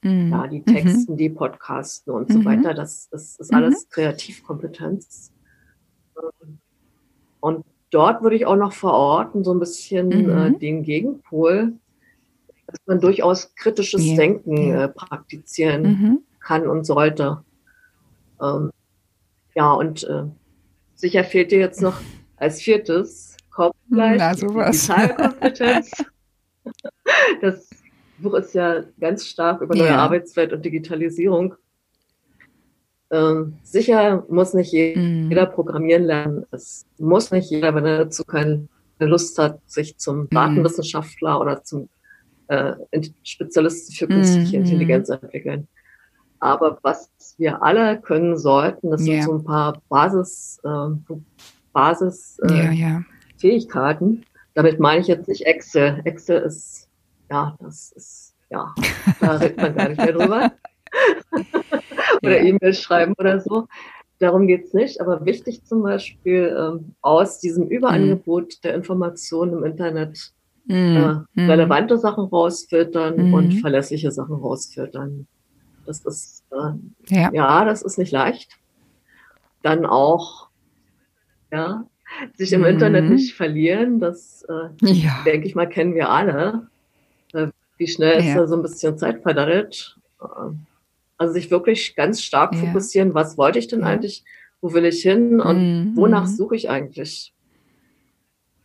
Mhm. 0.02 0.30
ja, 0.32 0.46
die 0.48 0.60
Mhm. 0.60 0.74
Texten, 0.74 1.16
die 1.16 1.30
Podcasten 1.30 2.12
und 2.12 2.30
so 2.32 2.40
Mhm. 2.40 2.44
weiter. 2.44 2.74
Das, 2.74 3.08
das 3.10 3.36
ist 3.38 3.50
Mhm. 3.50 3.56
alles 3.56 3.88
Kreativkompetenz. 3.90 5.30
Und 7.44 7.66
dort 7.90 8.22
würde 8.22 8.36
ich 8.36 8.46
auch 8.46 8.56
noch 8.56 8.72
verorten, 8.72 9.44
so 9.44 9.52
ein 9.52 9.60
bisschen 9.60 10.08
Mhm. 10.08 10.30
äh, 10.30 10.58
den 10.58 10.82
Gegenpol, 10.82 11.74
dass 12.66 12.80
man 12.86 13.00
durchaus 13.00 13.54
kritisches 13.54 14.02
Ja, 14.06 14.16
Denken 14.16 14.72
äh, 14.72 14.88
praktizieren 14.88 15.82
Mhm. 15.82 16.18
kann 16.40 16.66
und 16.66 16.84
sollte. 16.84 17.44
Ähm, 18.40 18.70
ja, 19.54 19.72
und 19.74 20.04
äh, 20.04 20.22
sicher 20.94 21.22
fehlt 21.22 21.50
dir 21.50 21.58
jetzt 21.58 21.82
noch 21.82 22.00
als 22.36 22.62
viertes, 22.62 23.36
kommt 23.50 23.74
gleich 23.92 24.18
Na, 24.20 24.34
sowas. 24.34 24.86
Digitalkompetenz. 24.86 25.90
Das 27.42 27.68
Buch 28.16 28.32
ist 28.34 28.54
ja 28.54 28.84
ganz 28.98 29.26
stark 29.26 29.60
über 29.60 29.74
neue 29.74 29.90
Ja. 29.90 29.98
Arbeitswelt 29.98 30.54
und 30.54 30.64
Digitalisierung. 30.64 31.54
Ähm, 33.14 33.54
sicher 33.62 34.24
muss 34.28 34.54
nicht 34.54 34.72
Mhm. 34.72 35.28
jeder 35.30 35.46
programmieren 35.46 36.04
lernen. 36.04 36.44
Es 36.50 36.84
muss 36.98 37.30
nicht 37.30 37.48
jeder, 37.50 37.72
wenn 37.74 37.86
er 37.86 37.98
dazu 38.04 38.24
keine 38.24 38.66
Lust 38.98 39.38
hat, 39.38 39.60
sich 39.66 39.96
zum 39.98 40.22
Mhm. 40.22 40.28
Datenwissenschaftler 40.30 41.40
oder 41.40 41.62
zum 41.62 41.88
äh, 42.48 42.74
Spezialisten 43.22 43.94
für 43.94 44.06
künstliche 44.06 44.58
Mhm. 44.58 44.64
Intelligenz 44.64 45.08
entwickeln. 45.08 45.66
Aber 46.40 46.78
was 46.82 47.08
wir 47.38 47.62
alle 47.62 47.98
können 48.00 48.36
sollten, 48.36 48.90
das 48.90 49.02
sind 49.02 49.14
Ja. 49.16 49.22
so 49.22 49.32
ein 49.34 49.44
paar 49.44 49.80
Basis, 49.88 50.60
äh, 50.64 51.14
Basis 51.72 52.38
äh, 52.46 52.74
ja. 52.74 53.02
Fähigkeiten. 53.38 54.24
Damit 54.54 54.78
meine 54.78 55.00
ich 55.00 55.06
jetzt 55.06 55.26
nicht 55.28 55.46
Excel. 55.46 56.02
Excel 56.04 56.42
ist, 56.42 56.88
ja, 57.30 57.56
das 57.60 57.92
ist, 57.92 58.34
ja, 58.50 58.74
da 59.20 59.36
redet 59.36 59.56
man 59.56 59.74
gar 59.74 59.88
nicht 59.88 59.98
mehr 59.98 60.12
drüber. 60.12 60.52
oder. 62.26 62.40
E-Mail 62.40 62.74
schreiben 62.74 63.14
oder 63.18 63.40
so. 63.40 63.66
Darum 64.18 64.46
geht's 64.46 64.72
nicht. 64.72 65.00
Aber 65.00 65.24
wichtig 65.24 65.64
zum 65.64 65.82
Beispiel 65.82 66.54
ähm, 66.58 66.94
aus 67.02 67.40
diesem 67.40 67.68
Überangebot 67.68 68.62
der 68.64 68.74
Informationen 68.74 69.52
im 69.54 69.64
Internet 69.64 70.30
äh, 70.68 70.72
Mhm. 70.72 71.26
Mhm. 71.34 71.50
relevante 71.50 71.98
Sachen 71.98 72.24
rausfiltern 72.24 73.28
Mhm. 73.28 73.34
und 73.34 73.52
verlässliche 73.54 74.10
Sachen 74.10 74.36
rausfiltern. 74.36 75.26
Das 75.84 76.04
ist, 76.06 76.42
äh, 76.52 77.14
Ja. 77.14 77.30
ja, 77.32 77.64
das 77.66 77.82
ist 77.82 77.98
nicht 77.98 78.12
leicht. 78.12 78.56
Dann 79.62 79.84
auch, 79.84 80.48
ja, 81.52 81.84
sich 82.34 82.52
im 82.52 82.60
Mhm. 82.60 82.66
Internet 82.68 83.10
nicht 83.10 83.34
verlieren, 83.34 83.98
das, 84.00 84.42
äh, 84.48 84.68
Ja. 84.86 85.22
denke 85.26 85.46
ich 85.46 85.54
mal, 85.54 85.68
kennen 85.68 85.94
wir 85.94 86.08
alle. 86.08 86.68
Äh, 87.34 87.48
wie 87.76 87.88
schnell 87.88 88.20
ist 88.20 88.26
Ja. 88.28 88.36
da 88.36 88.46
so 88.46 88.56
ein 88.56 88.62
bisschen 88.62 88.96
Zeit 88.96 89.20
verdaddelt. 89.22 89.98
Also 91.16 91.34
sich 91.34 91.50
wirklich 91.50 91.94
ganz 91.94 92.22
stark 92.22 92.54
Ja. 92.54 92.60
fokussieren, 92.60 93.14
was 93.14 93.38
wollte 93.38 93.58
ich 93.58 93.68
denn 93.68 93.80
Ja. 93.80 93.86
eigentlich, 93.86 94.24
wo 94.60 94.72
will 94.72 94.84
ich 94.84 95.02
hin 95.02 95.40
und 95.40 95.92
Mhm. 95.92 95.96
wonach 95.96 96.26
suche 96.26 96.56
ich 96.56 96.68
eigentlich? 96.70 97.32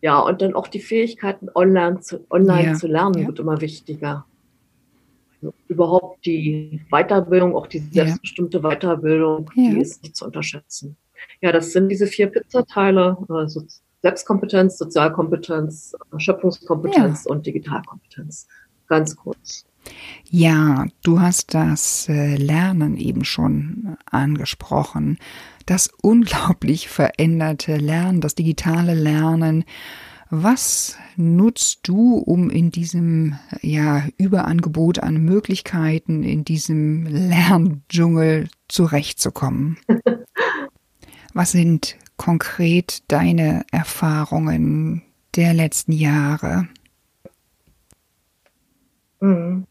Ja, 0.02 0.20
und 0.20 0.42
dann 0.42 0.56
auch 0.56 0.68
die 0.68 0.80
Fähigkeiten, 0.80 1.50
online 1.54 2.00
zu, 2.00 2.26
online 2.30 2.70
Ja. 2.70 2.74
zu 2.74 2.88
lernen, 2.88 3.28
wird 3.28 3.40
immer 3.40 3.60
wichtiger. 3.62 4.26
Überhaupt 5.68 6.26
die 6.26 6.82
Weiterbildung, 6.90 7.56
auch 7.56 7.68
die 7.68 7.80
selbstbestimmte 7.80 8.60
Weiterbildung, 8.62 9.52
die 9.56 9.80
ist 9.80 10.04
nicht 10.04 10.16
zu 10.18 10.26
unterschätzen. 10.26 10.98
Ja, 11.42 11.52
das 11.52 11.72
sind 11.72 11.90
diese 11.90 12.08
vier 12.08 12.28
Pizzateile, 12.28 13.18
also 13.30 13.64
Selbstkompetenz, 14.02 14.78
Sozialkompetenz, 14.78 15.94
Schöpfungskompetenz 16.18 17.26
und 17.26 17.46
Digitalkompetenz. 17.46 18.48
Ganz 18.88 19.16
kurz. 19.16 19.66
Ja, 20.30 20.86
du 21.04 21.20
hast 21.20 21.54
das 21.54 22.08
äh, 22.08 22.36
Lernen 22.36 22.98
eben 22.98 23.26
schon 23.26 23.98
angesprochen. 24.06 25.18
Das 25.66 25.90
unglaublich 26.02 26.88
veränderte 26.88 27.78
Lernen, 27.78 28.22
das 28.22 28.36
digitale 28.36 28.94
Lernen. 28.94 29.66
Was 30.32 30.98
nutzt 31.16 31.88
du, 31.88 32.18
um 32.18 32.52
in 32.52 32.70
diesem 32.70 33.40
ja, 33.62 34.04
Überangebot 34.18 35.00
an 35.00 35.18
Möglichkeiten, 35.18 36.22
in 36.24 36.46
diesem 36.46 37.08
Lerndschungel 37.08 38.50
zurechtzukommen? 38.68 39.78
Was 41.34 41.52
sind 41.52 41.98
konkret 42.18 43.04
deine 43.08 43.66
Erfahrungen 43.72 45.02
der 45.36 45.56
letzten 45.56 45.94
Jahre? 45.94 46.68
Mhm. 49.20 49.66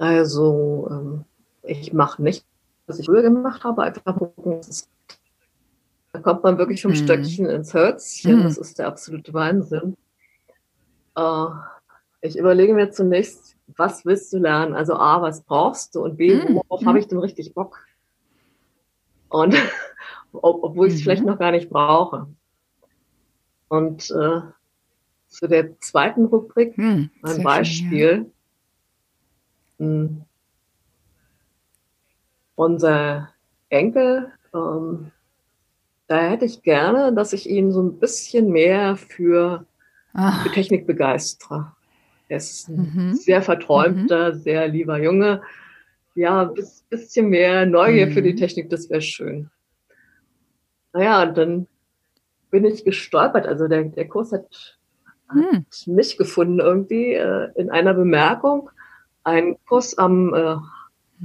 Also, 0.00 0.88
ähm, 0.90 1.24
ich 1.62 1.92
mache 1.92 2.22
nicht, 2.22 2.46
was 2.86 2.98
ich 2.98 3.04
früher 3.04 3.20
gemacht 3.20 3.62
habe, 3.64 3.82
einfach 3.82 4.16
gucken, 4.16 4.62
da 6.14 6.20
kommt 6.20 6.42
man 6.42 6.56
wirklich 6.56 6.80
vom 6.80 6.92
Mhm. 6.92 6.96
Stöckchen 6.96 7.46
ins 7.46 7.74
Hölzchen. 7.74 8.38
Mhm. 8.38 8.42
Das 8.44 8.56
ist 8.56 8.78
der 8.78 8.86
absolute 8.88 9.32
Wahnsinn. 9.34 9.96
Äh, 11.16 11.46
Ich 12.22 12.38
überlege 12.38 12.72
mir 12.72 12.90
zunächst, 12.90 13.56
was 13.76 14.06
willst 14.06 14.32
du 14.32 14.38
lernen? 14.38 14.74
Also 14.74 14.94
A, 14.94 15.20
was 15.20 15.42
brauchst 15.42 15.94
du? 15.94 16.02
Und 16.02 16.16
B, 16.16 16.34
Mhm. 16.34 16.62
worauf 16.68 16.84
habe 16.86 16.98
ich 16.98 17.06
denn 17.06 17.18
richtig 17.18 17.52
Bock? 17.52 17.86
Und 19.28 19.52
ob, 20.32 20.64
obwohl 20.64 20.86
ich 20.88 20.94
es 20.94 21.00
Mhm. 21.00 21.04
vielleicht 21.04 21.24
noch 21.26 21.38
gar 21.38 21.50
nicht 21.52 21.68
brauche. 21.68 22.26
Und 23.68 24.10
äh, 24.10 24.40
zu 25.28 25.46
der 25.46 25.78
zweiten 25.80 26.24
Rubrik 26.24 26.74
Hm, 26.76 27.10
sehr 27.22 27.22
ein 27.22 27.36
schön, 27.36 27.44
Beispiel. 27.44 28.32
Hm. 29.80 30.22
Unser 32.54 33.30
Enkel, 33.70 34.30
ähm, 34.54 35.10
da 36.06 36.18
hätte 36.20 36.44
ich 36.44 36.62
gerne, 36.62 37.14
dass 37.14 37.32
ich 37.32 37.48
ihn 37.48 37.72
so 37.72 37.82
ein 37.82 37.98
bisschen 37.98 38.50
mehr 38.50 38.96
für, 38.96 39.64
ja. 40.14 40.30
für 40.42 40.48
Ah, 40.48 40.52
Technik 40.52 40.86
begeistere. 40.86 41.72
Er 42.28 42.36
ist 42.36 42.68
ein 42.68 42.92
Mhm. 42.94 43.14
sehr 43.14 43.42
verträumter, 43.42 44.34
sehr 44.34 44.68
lieber 44.68 45.00
Junge. 45.02 45.42
Ja, 46.14 46.42
ein 46.42 46.54
bis- 46.54 46.84
bisschen 46.90 47.28
mehr 47.30 47.64
Neugier 47.64 48.08
für 48.08 48.22
die 48.22 48.34
Mhm. 48.34 48.36
Technik, 48.36 48.68
das 48.68 48.90
wäre 48.90 49.00
schön. 49.00 49.50
Naja, 50.92 51.22
und 51.22 51.38
dann 51.38 51.66
bin 52.50 52.64
ich 52.64 52.84
gestolpert. 52.84 53.46
Also 53.46 53.68
der, 53.68 53.84
der 53.84 54.08
Kurs 54.08 54.32
hat 54.32 54.78
hm, 55.30 55.64
mich 55.86 56.18
gefunden 56.18 56.58
irgendwie 56.58 57.14
äh, 57.14 57.48
in 57.54 57.70
einer 57.70 57.94
Bemerkung. 57.94 58.70
Ein 59.24 59.56
Kurs 59.66 59.96
am 59.98 60.34
äh, 60.34 60.56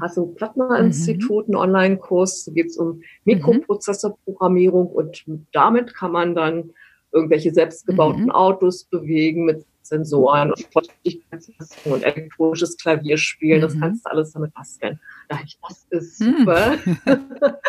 Hasso-Plattner-Institut, 0.01 1.47
ein 1.47 1.55
Online-Kurs, 1.55 2.45
da 2.45 2.51
geht 2.51 2.67
es 2.67 2.77
um 2.77 3.01
Mikroprozessorprogrammierung 3.23 4.87
und 4.87 5.23
damit 5.53 5.93
kann 5.95 6.11
man 6.11 6.35
dann 6.35 6.71
irgendwelche 7.11 7.53
selbstgebauten 7.53 8.25
Mhm. 8.25 8.31
Autos 8.31 8.83
bewegen 8.85 9.45
mit 9.45 9.65
Sensoren 9.83 10.49
und 10.51 10.67
Feuchtigkeitsmessung 10.73 11.91
und 11.93 12.03
elektronisches 12.03 12.75
Klavierspielen. 12.77 13.61
Das 13.61 13.75
Mhm. 13.75 13.79
kannst 13.79 14.05
du 14.05 14.09
alles 14.11 14.33
damit 14.33 14.53
basteln. 14.53 14.99
Da 15.29 15.39
ich, 15.45 15.57
das 15.61 15.85
ist 15.91 16.19
Hm. 16.19 16.35
super. 16.39 16.75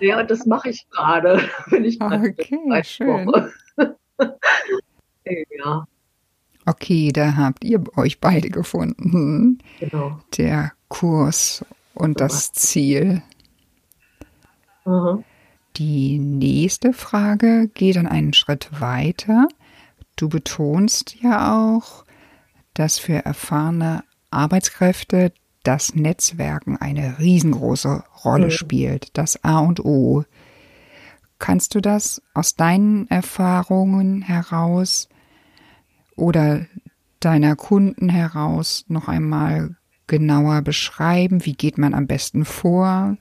ja, 0.00 0.20
und 0.20 0.30
das 0.30 0.46
mache 0.46 0.68
ich 0.68 0.86
gerade, 0.90 1.40
wenn 1.70 1.84
ich 1.84 1.98
gerade 1.98 2.28
Okay, 2.28 2.84
schön. 2.84 3.32
ja, 5.58 5.84
Okay, 6.72 7.12
da 7.12 7.36
habt 7.36 7.64
ihr 7.64 7.82
euch 7.96 8.18
beide 8.20 8.48
gefunden. 8.50 9.58
genau. 9.78 10.18
Der 10.36 10.72
Kurs 10.88 11.64
und 11.94 12.20
das 12.20 12.52
Ziel. 12.52 13.22
Aha. 14.84 15.22
Die 15.76 16.18
nächste 16.18 16.92
Frage 16.92 17.68
geht 17.72 17.96
dann 17.96 18.06
einen 18.06 18.32
Schritt 18.34 18.80
weiter. 18.80 19.48
Du 20.16 20.28
betonst 20.28 21.16
ja 21.22 21.54
auch, 21.76 22.04
dass 22.74 22.98
für 22.98 23.24
erfahrene 23.24 24.04
Arbeitskräfte 24.30 25.32
das 25.62 25.94
Netzwerken 25.94 26.76
eine 26.76 27.18
riesengroße 27.18 28.02
Rolle 28.24 28.46
Mhm. 28.46 28.50
spielt, 28.50 29.16
das 29.16 29.42
A 29.44 29.58
und 29.60 29.84
O. 29.84 30.24
Kannst 31.38 31.74
du 31.74 31.80
das 31.80 32.20
aus 32.34 32.54
deinen 32.56 33.08
Erfahrungen 33.10 34.22
heraus 34.22 35.08
oder 36.22 36.66
deiner 37.18 37.56
Kunden 37.56 38.08
heraus 38.08 38.84
noch 38.88 39.08
einmal 39.08 39.74
genauer 40.06 40.62
beschreiben? 40.62 41.44
Wie 41.44 41.54
geht 41.54 41.78
man 41.78 41.94
am 41.94 42.06
besten 42.06 42.44
vor? 42.44 43.16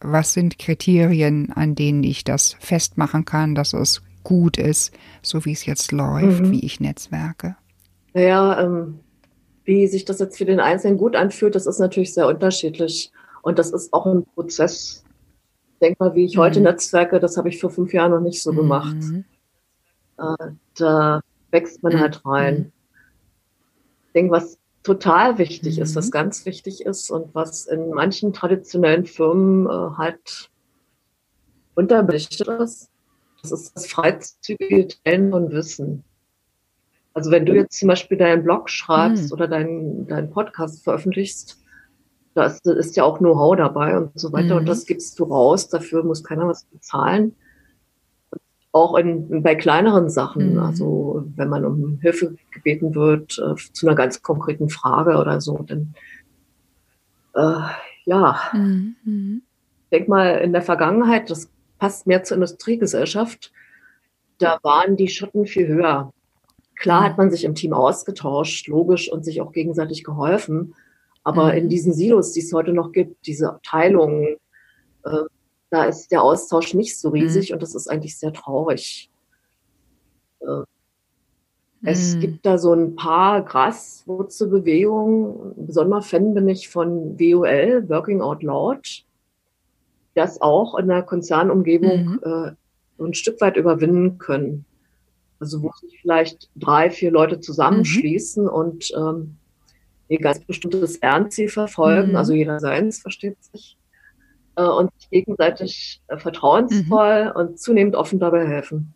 Was 0.00 0.32
sind 0.32 0.58
Kriterien, 0.58 1.52
an 1.52 1.74
denen 1.74 2.04
ich 2.04 2.22
das 2.22 2.56
festmachen 2.60 3.24
kann, 3.24 3.54
dass 3.56 3.72
es 3.72 4.02
gut 4.22 4.58
ist, 4.58 4.94
so 5.22 5.44
wie 5.44 5.52
es 5.52 5.66
jetzt 5.66 5.90
läuft, 5.92 6.42
Mhm. 6.42 6.50
wie 6.52 6.64
ich 6.64 6.78
netzwerke? 6.78 7.56
Naja, 8.12 8.60
ähm, 8.62 9.00
wie 9.64 9.86
sich 9.88 10.04
das 10.04 10.20
jetzt 10.20 10.38
für 10.38 10.44
den 10.44 10.60
Einzelnen 10.60 10.98
gut 10.98 11.16
anfühlt, 11.16 11.54
das 11.56 11.66
ist 11.66 11.80
natürlich 11.80 12.14
sehr 12.14 12.28
unterschiedlich. 12.28 13.10
Und 13.42 13.58
das 13.58 13.70
ist 13.72 13.92
auch 13.92 14.06
ein 14.06 14.24
Prozess. 14.34 15.02
Denk 15.80 15.98
mal, 15.98 16.14
wie 16.14 16.24
ich 16.26 16.36
heute 16.38 16.60
Mhm. 16.60 16.66
netzwerke, 16.66 17.18
das 17.18 17.36
habe 17.36 17.48
ich 17.48 17.60
vor 17.60 17.70
fünf 17.70 17.92
Jahren 17.92 18.12
noch 18.12 18.20
nicht 18.20 18.40
so 18.40 18.52
gemacht. 18.52 18.94
Mhm. 18.96 19.24
Äh, 20.18 20.52
da 20.78 21.20
wächst 21.54 21.82
man 21.82 21.94
Mhm. 21.94 22.00
halt 22.00 22.26
rein. 22.26 22.72
Ich 24.08 24.12
denke, 24.12 24.32
was 24.32 24.58
total 24.82 25.38
wichtig 25.38 25.78
ist, 25.78 25.92
Mhm. 25.92 25.96
was 25.96 26.10
ganz 26.10 26.44
wichtig 26.44 26.84
ist 26.84 27.10
und 27.10 27.34
was 27.34 27.64
in 27.66 27.90
manchen 27.90 28.32
traditionellen 28.34 29.06
Firmen 29.06 29.66
äh, 29.66 29.96
halt 29.96 30.50
unterbelichtet 31.74 32.46
ist, 32.48 32.90
das 33.42 33.52
ist 33.52 33.72
das 33.76 33.86
freizügige 33.86 34.88
Teilen 35.04 35.30
von 35.30 35.50
Wissen. 35.50 36.04
Also 37.14 37.30
wenn 37.30 37.46
du 37.46 37.54
jetzt 37.54 37.78
zum 37.78 37.88
Beispiel 37.88 38.18
deinen 38.18 38.42
Blog 38.42 38.68
schreibst 38.68 39.26
Mhm. 39.26 39.32
oder 39.32 39.48
deinen, 39.48 40.06
deinen 40.08 40.30
Podcast 40.30 40.82
veröffentlichst, 40.82 41.58
da 42.34 42.46
ist, 42.46 42.66
ist 42.66 42.96
ja 42.96 43.04
auch 43.04 43.18
Know-how 43.18 43.56
dabei 43.56 43.96
und 43.96 44.10
so 44.18 44.32
weiter 44.32 44.54
Mhm. 44.54 44.60
und 44.60 44.66
das 44.66 44.86
gibst 44.86 45.18
du 45.20 45.24
raus, 45.24 45.68
dafür 45.68 46.02
muss 46.02 46.24
keiner 46.24 46.48
was 46.48 46.64
bezahlen. 46.64 47.36
Auch 48.74 48.96
in, 48.96 49.44
bei 49.44 49.54
kleineren 49.54 50.10
Sachen, 50.10 50.54
Mhm. 50.54 50.58
also 50.58 51.24
wenn 51.36 51.48
man 51.48 51.64
um 51.64 52.00
Hilfe 52.02 52.34
gebeten 52.50 52.96
wird 52.96 53.38
äh, 53.38 53.54
zu 53.72 53.86
einer 53.86 53.94
ganz 53.94 54.20
konkreten 54.20 54.68
Frage 54.68 55.16
oder 55.16 55.40
so, 55.40 55.58
dann 55.58 55.94
äh, 57.34 57.60
ja, 58.04 58.36
Mhm. 58.52 58.96
Mhm. 59.04 59.42
denk 59.92 60.08
mal 60.08 60.38
in 60.38 60.52
der 60.52 60.62
Vergangenheit, 60.62 61.30
das 61.30 61.48
passt 61.78 62.08
mehr 62.08 62.24
zur 62.24 62.36
Industriegesellschaft, 62.36 63.52
da 64.38 64.58
waren 64.64 64.96
die 64.96 65.08
Schotten 65.08 65.46
viel 65.46 65.68
höher. 65.68 66.10
Klar 66.76 67.02
Mhm. 67.02 67.04
hat 67.04 67.18
man 67.18 67.30
sich 67.30 67.44
im 67.44 67.54
Team 67.54 67.74
ausgetauscht, 67.74 68.66
logisch, 68.66 69.08
und 69.10 69.24
sich 69.24 69.40
auch 69.40 69.52
gegenseitig 69.52 70.02
geholfen. 70.02 70.74
Aber 71.22 71.52
Mhm. 71.52 71.58
in 71.58 71.68
diesen 71.68 71.92
Silos, 71.94 72.32
die 72.32 72.40
es 72.40 72.52
heute 72.52 72.72
noch 72.72 72.90
gibt, 72.90 73.24
diese 73.28 73.50
Abteilungen, 73.50 74.36
äh, 75.04 75.22
da 75.74 75.84
ist 75.84 76.10
der 76.12 76.22
Austausch 76.22 76.74
nicht 76.74 76.98
so 76.98 77.08
riesig 77.10 77.50
Mhm. 77.50 77.54
und 77.54 77.62
das 77.62 77.74
ist 77.74 77.88
eigentlich 77.88 78.18
sehr 78.18 78.32
traurig. 78.32 79.10
Äh, 80.40 80.62
es 81.84 82.16
Mhm. 82.16 82.20
gibt 82.20 82.46
da 82.46 82.58
so 82.58 82.72
ein 82.72 82.96
paar 82.96 83.42
Graswurzelbewegungen. 83.44 85.54
Ein 85.58 85.66
besonderer 85.66 86.02
Fan 86.02 86.34
bin 86.34 86.48
ich 86.48 86.68
von 86.68 87.18
WOL, 87.18 87.88
Working 87.88 88.22
Out 88.22 88.42
Loud, 88.42 89.04
das 90.14 90.40
auch 90.40 90.76
in 90.78 90.88
der 90.88 91.02
Konzernumgebung 91.02 92.04
Mhm. 92.04 92.20
äh, 92.24 92.52
ein 93.02 93.14
Stück 93.14 93.40
weit 93.40 93.56
überwinden 93.56 94.18
können. 94.18 94.64
Also 95.40 95.62
wo 95.62 95.70
sich 95.80 95.98
vielleicht 96.00 96.48
drei, 96.54 96.90
vier 96.90 97.10
Leute 97.10 97.40
zusammenschließen 97.40 98.48
und 98.48 98.90
ähm, 98.96 99.36
ihr 100.08 100.20
ganz 100.20 100.40
bestimmtes 100.44 101.00
Lernziel 101.00 101.48
verfolgen, 101.48 102.10
Mhm. 102.10 102.16
also 102.16 102.32
jeder 102.32 102.60
seins, 102.60 103.00
versteht 103.00 103.42
sich, 103.42 103.76
äh, 104.56 104.62
und 104.64 104.90
sich 104.98 105.10
gegenseitig 105.10 106.00
äh, 106.08 106.16
vertrauensvoll 106.18 107.32
und 107.34 107.58
zunehmend 107.58 107.96
offen 107.96 108.18
dabei 108.18 108.46
helfen. 108.46 108.94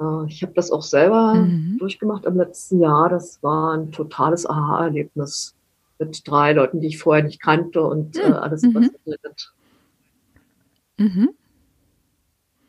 Äh, 0.00 0.26
ich 0.26 0.42
habe 0.42 0.52
das 0.54 0.70
auch 0.70 0.82
selber 0.82 1.34
Mhm. 1.34 1.78
durchgemacht 1.78 2.24
im 2.24 2.36
letzten 2.36 2.80
Jahr. 2.80 3.08
Das 3.08 3.42
war 3.42 3.74
ein 3.74 3.92
totales 3.92 4.48
Aha-Erlebnis 4.48 5.54
mit 5.98 6.26
drei 6.28 6.52
Leuten, 6.52 6.80
die 6.80 6.88
ich 6.88 6.98
vorher 6.98 7.24
nicht 7.24 7.40
kannte 7.42 7.82
und 7.82 8.16
äh, 8.16 8.22
alles 8.22 8.62
Mhm. 8.62 8.70
übers 8.70 8.88
Internet. 8.88 9.52
Mhm. 10.98 11.28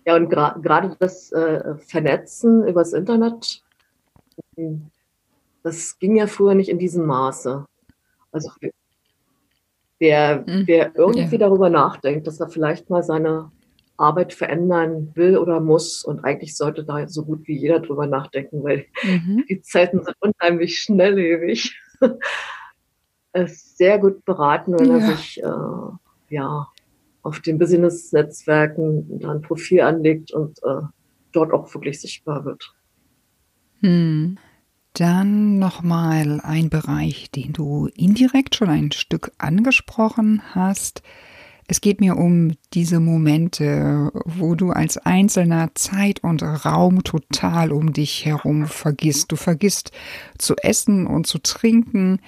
Ja, 0.05 0.15
und 0.15 0.33
gra- 0.33 0.59
gerade 0.59 0.95
das 0.99 1.31
äh, 1.31 1.75
Vernetzen 1.77 2.67
übers 2.67 2.93
Internet, 2.93 3.63
ähm, 4.57 4.89
das 5.61 5.99
ging 5.99 6.15
ja 6.15 6.25
früher 6.25 6.55
nicht 6.55 6.69
in 6.69 6.79
diesem 6.79 7.05
Maße. 7.05 7.65
Also 8.31 8.51
wer, 9.99 10.43
Mhm. 10.47 10.63
wer 10.65 10.91
irgendwie 10.95 11.35
Ja. 11.35 11.39
darüber 11.47 11.69
nachdenkt, 11.69 12.25
dass 12.27 12.39
er 12.39 12.49
vielleicht 12.49 12.89
mal 12.89 13.03
seine 13.03 13.51
Arbeit 13.97 14.33
verändern 14.33 15.11
will 15.15 15.37
oder 15.37 15.59
muss, 15.59 16.03
und 16.03 16.23
eigentlich 16.23 16.55
sollte 16.55 16.83
da 16.85 17.05
so 17.07 17.25
gut 17.25 17.45
wie 17.47 17.57
jeder 17.57 17.79
drüber 17.81 18.07
nachdenken, 18.07 18.63
weil 18.63 18.85
Mhm. 19.03 19.43
die 19.49 19.61
Zeiten 19.61 20.03
sind 20.03 20.15
unheimlich 20.21 20.79
schnelllebig. 20.79 21.77
Ist 23.33 23.77
sehr 23.77 23.99
gut 23.99 24.25
beraten, 24.25 24.73
wenn 24.73 24.89
Ja. 24.89 24.95
er 24.95 25.01
sich 25.01 25.41
äh, 25.43 26.33
ja, 26.35 26.67
auf 27.21 27.39
den 27.41 27.59
Business-Netzwerken 27.59 29.19
da 29.19 29.31
ein 29.31 29.41
Profil 29.41 29.81
anlegt 29.81 30.31
und 30.33 30.57
äh, 30.63 30.81
dort 31.33 31.51
auch 31.53 31.71
wirklich 31.75 32.01
sichtbar 32.01 32.45
wird. 32.45 32.73
Hm. 33.81 34.37
Dann 34.93 35.59
nochmal 35.59 36.41
ein 36.41 36.69
Bereich, 36.69 37.31
den 37.31 37.53
du 37.53 37.87
indirekt 37.95 38.55
schon 38.55 38.69
ein 38.69 38.91
Stück 38.91 39.31
angesprochen 39.37 40.41
hast. 40.53 41.03
Es 41.67 41.81
geht 41.81 42.01
mir 42.01 42.17
um 42.17 42.53
diese 42.73 42.99
Momente, 42.99 44.11
wo 44.25 44.55
du 44.55 44.71
als 44.71 44.97
Einzelner 44.97 45.69
Zeit 45.75 46.23
und 46.23 46.41
Raum 46.41 47.03
total 47.03 47.71
um 47.71 47.93
dich 47.93 48.25
herum 48.25 48.65
vergisst. 48.65 49.31
Du 49.31 49.35
vergisst 49.35 49.91
zu 50.39 50.55
essen 50.55 51.05
und 51.05 51.27
zu 51.27 51.37
trinken 51.37 52.19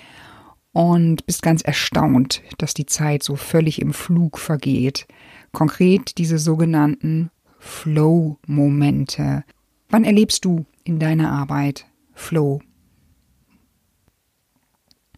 und 0.74 1.26
bist 1.26 1.42
ganz 1.42 1.64
erstaunt, 1.64 2.44
dass 2.60 2.76
die 2.76 2.86
Zeit 2.86 3.24
so 3.24 3.36
völlig 3.36 3.82
im 3.82 3.94
Flug 3.94 4.38
vergeht. 4.38 5.08
Konkret 5.52 6.20
diese 6.20 6.38
sogenannten 6.38 7.32
Flow-Momente. 7.58 9.44
Wann 9.90 10.04
erlebst 10.04 10.46
du 10.46 10.66
in 10.84 11.00
deiner 11.00 11.32
Arbeit 11.32 11.88
Flow? 12.22 12.62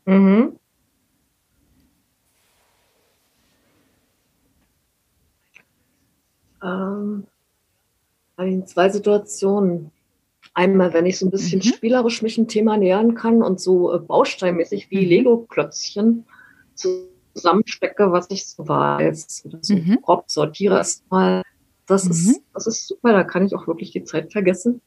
Mhm. 0.07 0.57
Ähm, 6.61 7.27
in 8.39 8.65
zwei 8.67 8.89
Situationen. 8.89 9.91
Einmal, 10.53 10.93
wenn 10.93 11.05
ich 11.07 11.19
so 11.19 11.27
ein 11.27 11.31
bisschen 11.31 11.59
Mhm. 11.59 11.63
spielerisch 11.63 12.21
mich 12.23 12.37
'n 12.39 12.47
Thema 12.47 12.77
nähern 12.77 13.15
kann 13.15 13.43
und 13.43 13.59
so, 13.61 13.93
äh, 13.95 13.99
bausteinmäßig 13.99 14.91
wie 14.91 15.03
Mhm. 15.05 15.09
Lego-Klötzchen 15.09 16.25
zusammenstecke, 16.75 18.11
was 18.11 18.29
ich 18.31 18.45
so 18.47 18.67
weiß 18.67 19.43
oder 19.45 19.59
so 19.61 19.75
Mhm. 19.75 19.99
grob 20.01 20.25
sortiere 20.29 20.77
erst 20.77 21.09
mal. 21.11 21.43
Das 21.87 22.05
Mhm. 22.05 22.11
ist 22.11 22.43
das 22.53 22.67
ist 22.67 22.87
super, 22.87 23.13
da 23.13 23.23
kann 23.25 23.45
ich 23.47 23.55
auch 23.55 23.67
wirklich 23.67 23.91
die 23.91 24.03
Zeit 24.05 24.31
vergessen. 24.33 24.81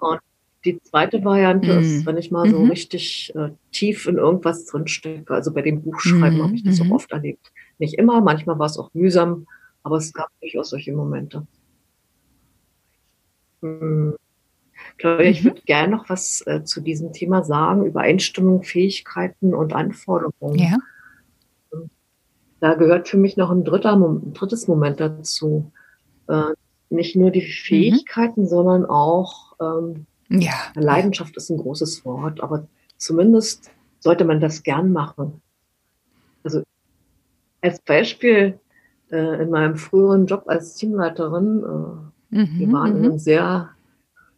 Und 0.00 0.20
die 0.64 0.80
zweite 0.82 1.24
Variante 1.24 1.72
ist, 1.72 2.02
Mhm. 2.02 2.06
wenn 2.06 2.16
ich 2.18 2.30
mal 2.30 2.48
so 2.48 2.62
Mhm. 2.62 2.70
richtig, 2.70 3.32
äh, 3.36 3.50
tief 3.72 4.06
in 4.06 4.18
irgendwas 4.18 4.64
drinstecke. 4.66 5.32
Also, 5.34 5.52
bei 5.52 5.62
dem 5.62 5.82
Buchschreiben 5.82 6.42
habe 6.42 6.52
Mhm. 6.52 6.56
ich 6.56 6.64
das 6.64 6.80
auch 6.80 6.86
Mhm. 6.86 6.92
oft 6.92 7.12
erlebt. 7.12 7.52
Nicht 7.78 7.94
immer, 7.98 8.20
manchmal 8.20 8.58
war's 8.58 8.78
auch 8.78 8.90
mühsam, 8.94 9.46
aber 9.82 9.96
es 9.98 10.12
gab 10.12 10.28
durchaus 10.40 10.70
solche 10.70 10.92
Momente. 10.94 11.46
Hm, 13.62 14.16
Claudia, 14.98 15.30
ich 15.30 15.42
Mhm. 15.42 15.46
würde 15.46 15.62
gern 15.66 15.90
noch 15.90 16.08
was, 16.10 16.42
äh, 16.46 16.64
zu 16.64 16.80
diesem 16.82 17.12
Thema 17.12 17.44
sagen, 17.44 17.86
Übereinstimmung, 17.86 18.62
Fähigkeiten 18.64 19.54
und 19.54 19.74
Anforderungen. 19.74 20.58
Ja. 20.58 20.78
Ähm, 21.74 21.90
da 22.60 22.74
gehört 22.74 23.08
für 23.08 23.18
mich 23.18 23.36
noch 23.36 23.50
'n 23.52 23.64
dritter 23.64 23.96
Mom 23.96 24.22
'n 24.24 24.34
drittes 24.34 24.68
Moment 24.68 25.00
dazu. 25.00 25.72
Äh, 26.28 26.54
nicht 26.90 27.16
nur 27.16 27.30
die. 27.32 27.42
Fähigkeiten, 27.42 28.46
sondern 28.48 28.86
auch, 28.86 29.54
ähm 29.60 30.06
Ja. 30.30 30.52
Leidenschaft 30.74 31.36
ist 31.36 31.50
'n 31.50 31.58
großes 31.58 32.04
Wort, 32.04 32.40
aber 32.42 32.66
zumindest 32.96 33.70
sollte 34.00 34.24
man 34.24 34.40
das 34.40 34.62
gern 34.62 34.92
machen. 34.92 35.42
Also, 36.44 36.62
als 37.62 37.80
Beispiel, 37.82 38.60
äh, 39.12 39.42
in 39.42 39.50
meinem 39.50 39.76
früheren 39.76 40.26
Job 40.26 40.44
als 40.48 40.76
Teamleiterin, 40.76 41.60
äh, 41.64 42.38
wir 42.58 42.68
Mhm. 42.68 42.72
waren 42.72 42.92
in 42.96 43.02
Mhm. 43.02 43.08
'nem 43.10 43.18
sehr 43.18 43.70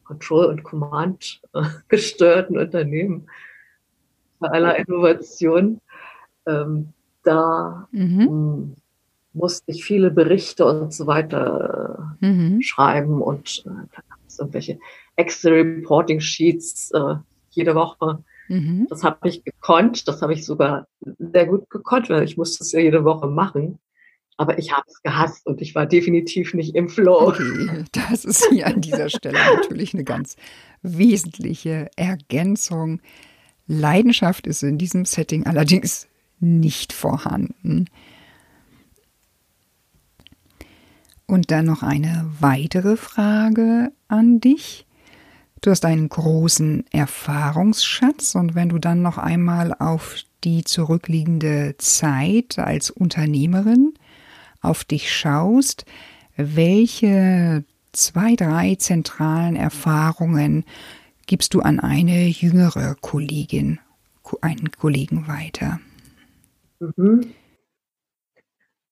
Control 0.04 0.46
und 0.46 0.64
Command, 0.64 1.40
äh, 1.54 1.62
gesteuerten 1.88 2.58
Unternehmen 2.58 3.28
bei 4.40 4.48
aller 4.48 4.76
Innovation. 4.78 5.80
Ähm, 6.46 6.90
da, 7.24 7.88
Mhm. 7.92 8.20
hm, 8.28 8.76
musste 9.34 9.64
ich 9.72 9.84
viele 9.84 10.10
Berichte 10.10 10.66
und 10.66 10.92
so 10.94 11.06
weiter, 11.08 12.16
äh, 12.22 12.26
Mhm. 12.26 12.62
schreiben 12.62 13.22
und, 13.22 13.64
äh, 13.66 13.70
irgendwelche 14.38 14.78
Excel-Reporting-Sheets, 15.16 16.90
äh, 16.92 17.14
jede 17.50 17.74
Woche. 17.74 18.22
Mhm. 18.48 18.86
Das 18.90 19.04
habe 19.04 19.28
ich 19.28 19.44
gekonnt. 19.44 20.06
Das 20.08 20.22
habe 20.22 20.34
ich 20.34 20.44
sogar 20.44 20.86
sehr 21.18 21.46
gut 21.46 21.70
gekonnt, 21.70 22.10
weil 22.10 22.24
ich 22.24 22.36
musste 22.36 22.64
es 22.64 22.72
ja 22.72 22.80
jede 22.80 23.04
Woche 23.04 23.26
machen. 23.26 23.78
Aber 24.36 24.58
ich 24.58 24.72
habe 24.72 24.84
es 24.88 25.00
gehasst 25.02 25.46
und 25.46 25.62
ich 25.62 25.74
war 25.76 25.86
definitiv 25.86 26.54
nicht 26.54 26.74
im 26.74 26.88
Flow. 26.88 27.28
Okay, 27.28 27.84
das 27.92 28.24
ist 28.24 28.48
hier 28.50 28.66
an 28.66 28.80
dieser 28.80 29.08
Stelle 29.08 29.38
natürlich 29.38 29.94
'ne 29.94 30.02
ganz 30.02 30.36
wesentliche 30.82 31.88
Ergänzung. 31.96 33.00
Leidenschaft 33.66 34.46
ist 34.46 34.62
in 34.62 34.76
diesem 34.76 35.04
Setting 35.04 35.46
allerdings 35.46 36.08
nicht 36.40 36.92
vorhanden. 36.92 37.86
Und 41.26 41.50
dann 41.50 41.64
noch 41.64 41.82
eine 41.82 42.30
weitere 42.40 42.96
Frage 42.96 43.92
an 44.08 44.40
dich. 44.40 44.84
Du 45.64 45.70
hast 45.70 45.86
einen 45.86 46.10
großen 46.10 46.84
Erfahrungsschatz 46.92 48.34
und 48.34 48.54
wenn 48.54 48.68
du 48.68 48.78
dann 48.78 49.00
noch 49.00 49.16
einmal 49.16 49.72
auf 49.72 50.16
die 50.44 50.62
zurückliegende 50.62 51.76
Zeit 51.78 52.58
als 52.58 52.90
Unternehmerin 52.90 53.94
auf 54.60 54.84
dich 54.84 55.10
schaust, 55.10 55.86
welche 56.36 57.64
2, 57.92 58.36
3 58.36 58.74
zentralen 58.74 59.56
Erfahrungen 59.56 60.66
gibst 61.26 61.54
du 61.54 61.60
an 61.60 61.80
eine 61.80 62.26
jüngere 62.26 62.94
Kollegin 62.96 63.80
Ko 64.22 64.36
einen 64.42 64.70
Kollegen 64.70 65.28
weiter? 65.28 65.80
Mhm. 66.78 67.32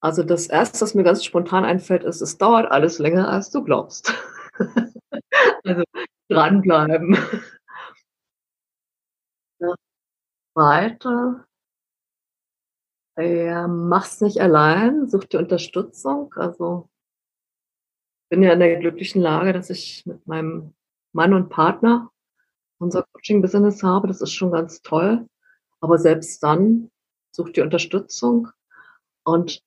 Also, 0.01 0.23
das 0.23 0.47
Erste, 0.47 0.81
was 0.81 0.95
mir 0.95 1.05
ganz 1.05 1.23
spontan 1.23 1.67
einfällt, 1.67 2.03
ist: 2.03 2.23
Es 2.23 2.39
dauert 2.39 2.71
alles 2.73 2.99
länger, 2.99 3.29
als 3.29 3.51
du 3.51 3.63
glaubst. 3.63 4.15
Also, 5.65 5.83
dranbleiben. 6.33 7.17
Das 9.59 9.77
Zweite 10.55 11.45
ja, 13.17 13.69
mach's 13.69 14.21
nicht 14.21 14.41
allein, 14.41 15.09
such 15.09 15.25
dir 15.25 15.39
Unterstützung. 15.39 16.33
Also 16.35 16.89
bin 18.31 18.43
ja 18.43 18.53
in 18.55 18.61
der 18.61 18.79
glücklichen 18.79 19.21
Lage, 19.21 19.53
dass 19.53 19.69
ich 19.71 20.07
mit 20.07 20.27
meinem 20.27 20.75
Mann 21.13 21.35
und 21.35 21.51
Partner 21.51 22.11
unser 22.79 23.03
Coaching-Business 23.13 23.83
habe. 23.83 24.09
Das 24.09 24.23
ist 24.23 24.33
schon 24.33 24.53
ganz 24.53 24.81
toll. 24.83 25.29
Aber 25.81 25.99
selbst 25.99 26.43
dann, 26.43 26.91
such 27.33 27.51
dir 27.51 27.65
Unterstützung. 27.65 28.49
Und 29.25 29.63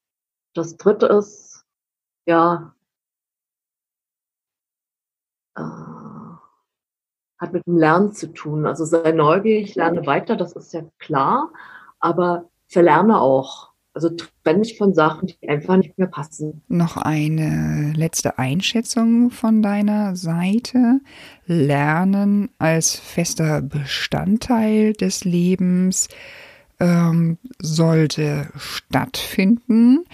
das 0.55 0.77
Dritte 0.77 1.07
ist, 1.07 1.65
ja 2.25 2.75
äh, 5.55 5.94
hat 7.37 7.53
mit 7.53 7.65
dem 7.65 7.77
Lernen 7.77 8.13
zu 8.13 8.27
tun. 8.27 8.65
Also, 8.65 8.85
sei 8.85 9.11
neugierig, 9.11 9.75
lerne 9.75 10.05
weiter, 10.05 10.35
das 10.35 10.53
ist 10.53 10.73
ja 10.73 10.81
klar, 10.99 11.51
aber 11.99 12.49
verlerne 12.67 13.19
auch. 13.19 13.69
Also, 13.93 14.09
trenne 14.43 14.61
dich 14.61 14.77
von 14.77 14.93
Sachen, 14.93 15.27
die 15.27 15.47
einfach 15.47 15.77
nicht 15.77 15.97
mehr 15.97 16.07
passen. 16.07 16.61
Noch 16.67 16.97
eine 16.97 17.93
letzte 17.95 18.37
Einschätzung 18.37 19.31
von 19.31 19.61
deiner 19.61 20.15
Seite. 20.15 20.99
Lernen 21.45 22.49
als 22.57 22.95
fester 22.95 23.61
Bestandteil 23.61 24.93
des 24.93 25.23
Lebens, 25.23 26.09
ähm, 26.79 27.37
sollte 27.59 28.49
stattfinden. 28.57 30.05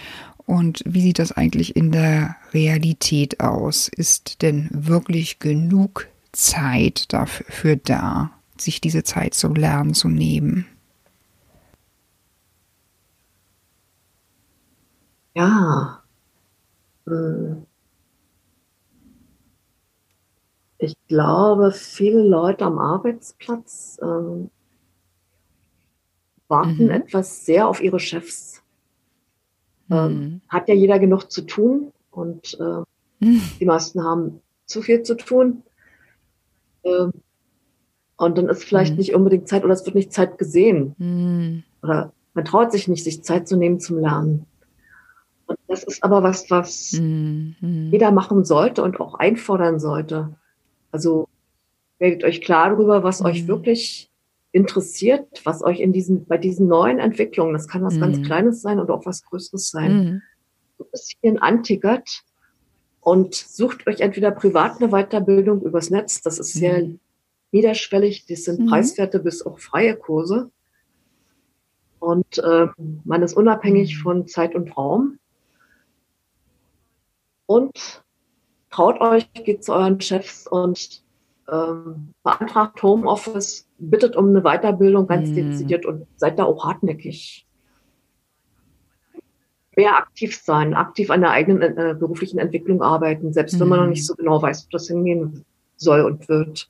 Und 0.45 0.83
wie 0.85 1.01
sieht 1.01 1.19
das 1.19 1.31
eigentlich 1.31 1.75
in 1.75 1.91
der 1.91 2.35
Realität 2.53 3.39
aus? 3.39 3.87
Ist 3.87 4.41
denn 4.41 4.69
wirklich 4.71 5.39
genug 5.39 6.07
Zeit 6.33 7.11
dafür 7.13 7.75
da, 7.77 8.31
sich 8.57 8.81
diese 8.81 9.03
Zeit 9.03 9.33
zum 9.33 9.55
Lernen 9.55 9.93
zu 9.93 10.09
nehmen? 10.09 10.65
Ja. 15.35 16.01
Hm. 17.07 17.65
Ich 20.79 20.95
glaube, 21.07 21.71
viele 21.71 22.23
Leute 22.23 22.65
am 22.65 22.79
Arbeitsplatz, 22.79 23.99
ähm 24.01 24.49
warten 26.49 26.85
Mhm. 26.85 26.91
etwas 26.91 27.45
sehr 27.45 27.67
auf 27.67 27.81
ihre 27.81 27.99
Chefs. 27.99 28.61
Ähm, 29.89 30.13
Mhm. 30.13 30.41
hat 30.49 30.67
ja 30.69 30.75
jeder 30.75 30.99
genug 30.99 31.31
zu 31.31 31.41
tun 31.43 31.91
und, 32.11 32.53
äh, 32.59 32.83
Hm. 33.21 33.41
die 33.61 33.65
meisten 33.65 34.03
haben 34.03 34.41
zu 34.65 34.81
viel 34.81 35.03
zu 35.03 35.15
tun. 35.15 35.63
Ähm, 36.83 37.11
und 38.17 38.37
dann 38.37 38.49
ist 38.49 38.63
vielleicht 38.65 38.93
Mhm. 38.93 38.97
nicht 38.99 39.15
unbedingt 39.15 39.47
Zeit 39.49 39.63
oder 39.63 39.73
es 39.73 39.85
wird 39.85 39.95
nicht 39.95 40.13
Zeit 40.13 40.37
gesehen. 40.37 40.95
Mhm. 40.99 41.63
Oder 41.83 42.13
man 42.35 42.45
traut 42.45 42.71
sich 42.71 42.87
nicht, 42.87 43.03
sich 43.03 43.23
Zeit 43.23 43.47
zu 43.47 43.57
nehmen 43.57 43.79
zum 43.79 43.99
Lernen. 43.99 44.45
Und 45.47 45.57
das 45.67 45.83
ist 45.83 46.03
aber 46.03 46.23
was, 46.23 46.49
was 46.49 46.99
Mhm. 47.01 47.55
Jeder 47.91 48.11
machen 48.11 48.45
sollte 48.45 48.83
und 48.83 48.99
auch 49.01 49.15
einfordern 49.15 49.79
sollte. 49.79 50.35
Also, 50.91 51.27
werdet 51.99 52.23
euch 52.25 52.41
klar 52.41 52.71
darüber, 52.71 53.03
was 53.03 53.23
euch 53.23 53.43
Mhm. 53.43 53.49
wirklich 53.49 54.09
interessiert, 54.53 55.41
was 55.45 55.63
euch 55.63 55.79
in 55.81 55.93
diesen 55.93 56.25
bei 56.25 56.37
diesen 56.37 56.67
neuen 56.67 56.99
Entwicklungen, 56.99 57.53
das 57.53 57.67
kann 57.67 57.83
was 57.83 57.99
ganz 57.99 58.19
Mhm. 58.19 58.23
Kleines 58.23 58.61
sein 58.61 58.79
oder 58.79 58.95
auch 58.95 59.05
was 59.05 59.23
Größeres 59.25 59.69
sein, 59.71 59.93
Mhm. 59.93 60.21
so 60.79 60.85
'n 60.85 60.91
bisschen 60.91 61.39
antickert 61.39 62.23
und 63.01 63.35
sucht 63.35 63.87
euch 63.87 64.01
entweder 64.01 64.31
privat 64.31 64.79
'ne 64.81 64.89
Weiterbildung 64.89 65.61
übers 65.63 65.89
Netz, 65.89 66.21
das 66.21 66.39
ist 66.39 66.53
sehr 66.53 66.81
Mhm. 66.83 66.99
niederschwellig, 67.51 68.25
das 68.27 68.43
sind 68.45 68.61
Mhm. 68.61 68.67
preiswerte 68.69 69.19
bis 69.19 69.45
auch 69.45 69.59
freie 69.59 69.95
Kurse. 69.97 70.51
Und, 72.01 72.41
ähm, 72.43 72.99
man 73.05 73.21
ist 73.21 73.35
unabhängig 73.37 73.95
Mhm. 73.97 74.01
von 74.01 74.27
Zeit 74.27 74.55
und 74.55 74.75
Raum. 74.75 75.19
Und 77.49 78.03
traut 78.71 79.01
euch, 79.01 79.31
geht 79.33 79.63
zu 79.63 79.73
euren 79.73 80.01
Chefs 80.01 80.47
und, 80.47 81.03
ähm, 81.51 82.13
beantragt 82.23 82.83
Homeoffice, 82.83 83.67
bittet 83.79 84.15
um 84.15 84.31
'ne 84.33 84.41
Weiterbildung 84.43 85.07
ganz 85.07 85.31
Mhm. 85.31 85.35
dezidiert 85.35 85.85
und 85.85 86.07
seid 86.17 86.39
da 86.39 86.45
auch 86.45 86.65
hartnäckig. 86.65 87.45
Mehr 89.81 89.95
aktiv 89.97 90.35
sein, 90.35 90.75
aktiv 90.75 91.09
an 91.09 91.21
der 91.21 91.31
eigenen, 91.31 91.75
äh, 91.75 91.95
beruflichen 91.97 92.37
Entwicklung 92.37 92.83
arbeiten, 92.83 93.33
selbst 93.33 93.59
wenn 93.59 93.67
man 93.67 93.79
noch 93.79 93.87
nicht 93.87 94.01
Mhm. 94.03 94.05
so 94.05 94.13
genau 94.15 94.39
weiß, 94.39 94.65
wo 94.65 94.69
das 94.71 94.87
hingehen 94.87 95.43
soll 95.75 96.01
und 96.01 96.29
wird. 96.29 96.69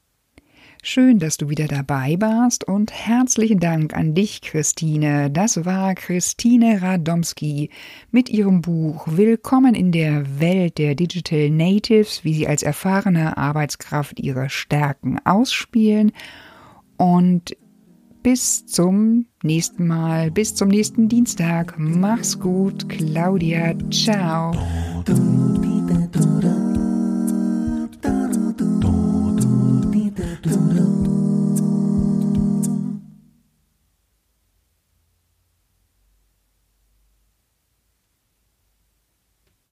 Schön, 0.84 1.20
dass 1.20 1.36
du 1.38 1.50
wieder 1.50 1.68
dabei 1.68 2.16
warst 2.20 2.68
und 2.68 2.92
herzlichen 2.92 3.60
Dank 3.60 3.94
an 3.96 4.16
dich, 4.16 4.42
Christine. 4.42 5.30
Das 5.30 5.64
war 5.66 5.94
Christine 5.94 6.82
Radomski 6.82 7.70
mit 8.12 8.30
ihrem 8.30 8.62
Buch 8.62 9.06
Willkommen 9.08 9.76
in 9.76 9.92
der 9.92 10.40
Welt 10.40 10.78
der 10.80 10.96
Digital 10.96 11.50
Natives, 11.52 12.24
wie 12.24 12.34
sie 12.34 12.48
als 12.48 12.64
erfahrene 12.64 13.38
Arbeitskraft 13.38 14.20
ihre 14.22 14.50
Stärken 14.50 15.20
ausspielen. 15.26 16.14
Und 16.98 17.58
bis 18.24 18.66
zum 18.66 19.26
nächsten 19.44 19.88
Mal, 19.88 20.32
bis 20.32 20.56
zum 20.56 20.70
nächsten 20.70 21.10
Dienstag. 21.10 21.76
Mach's 21.78 22.40
gut, 22.40 22.88
Claudia. 22.90 23.74
Ciao. 23.90 24.52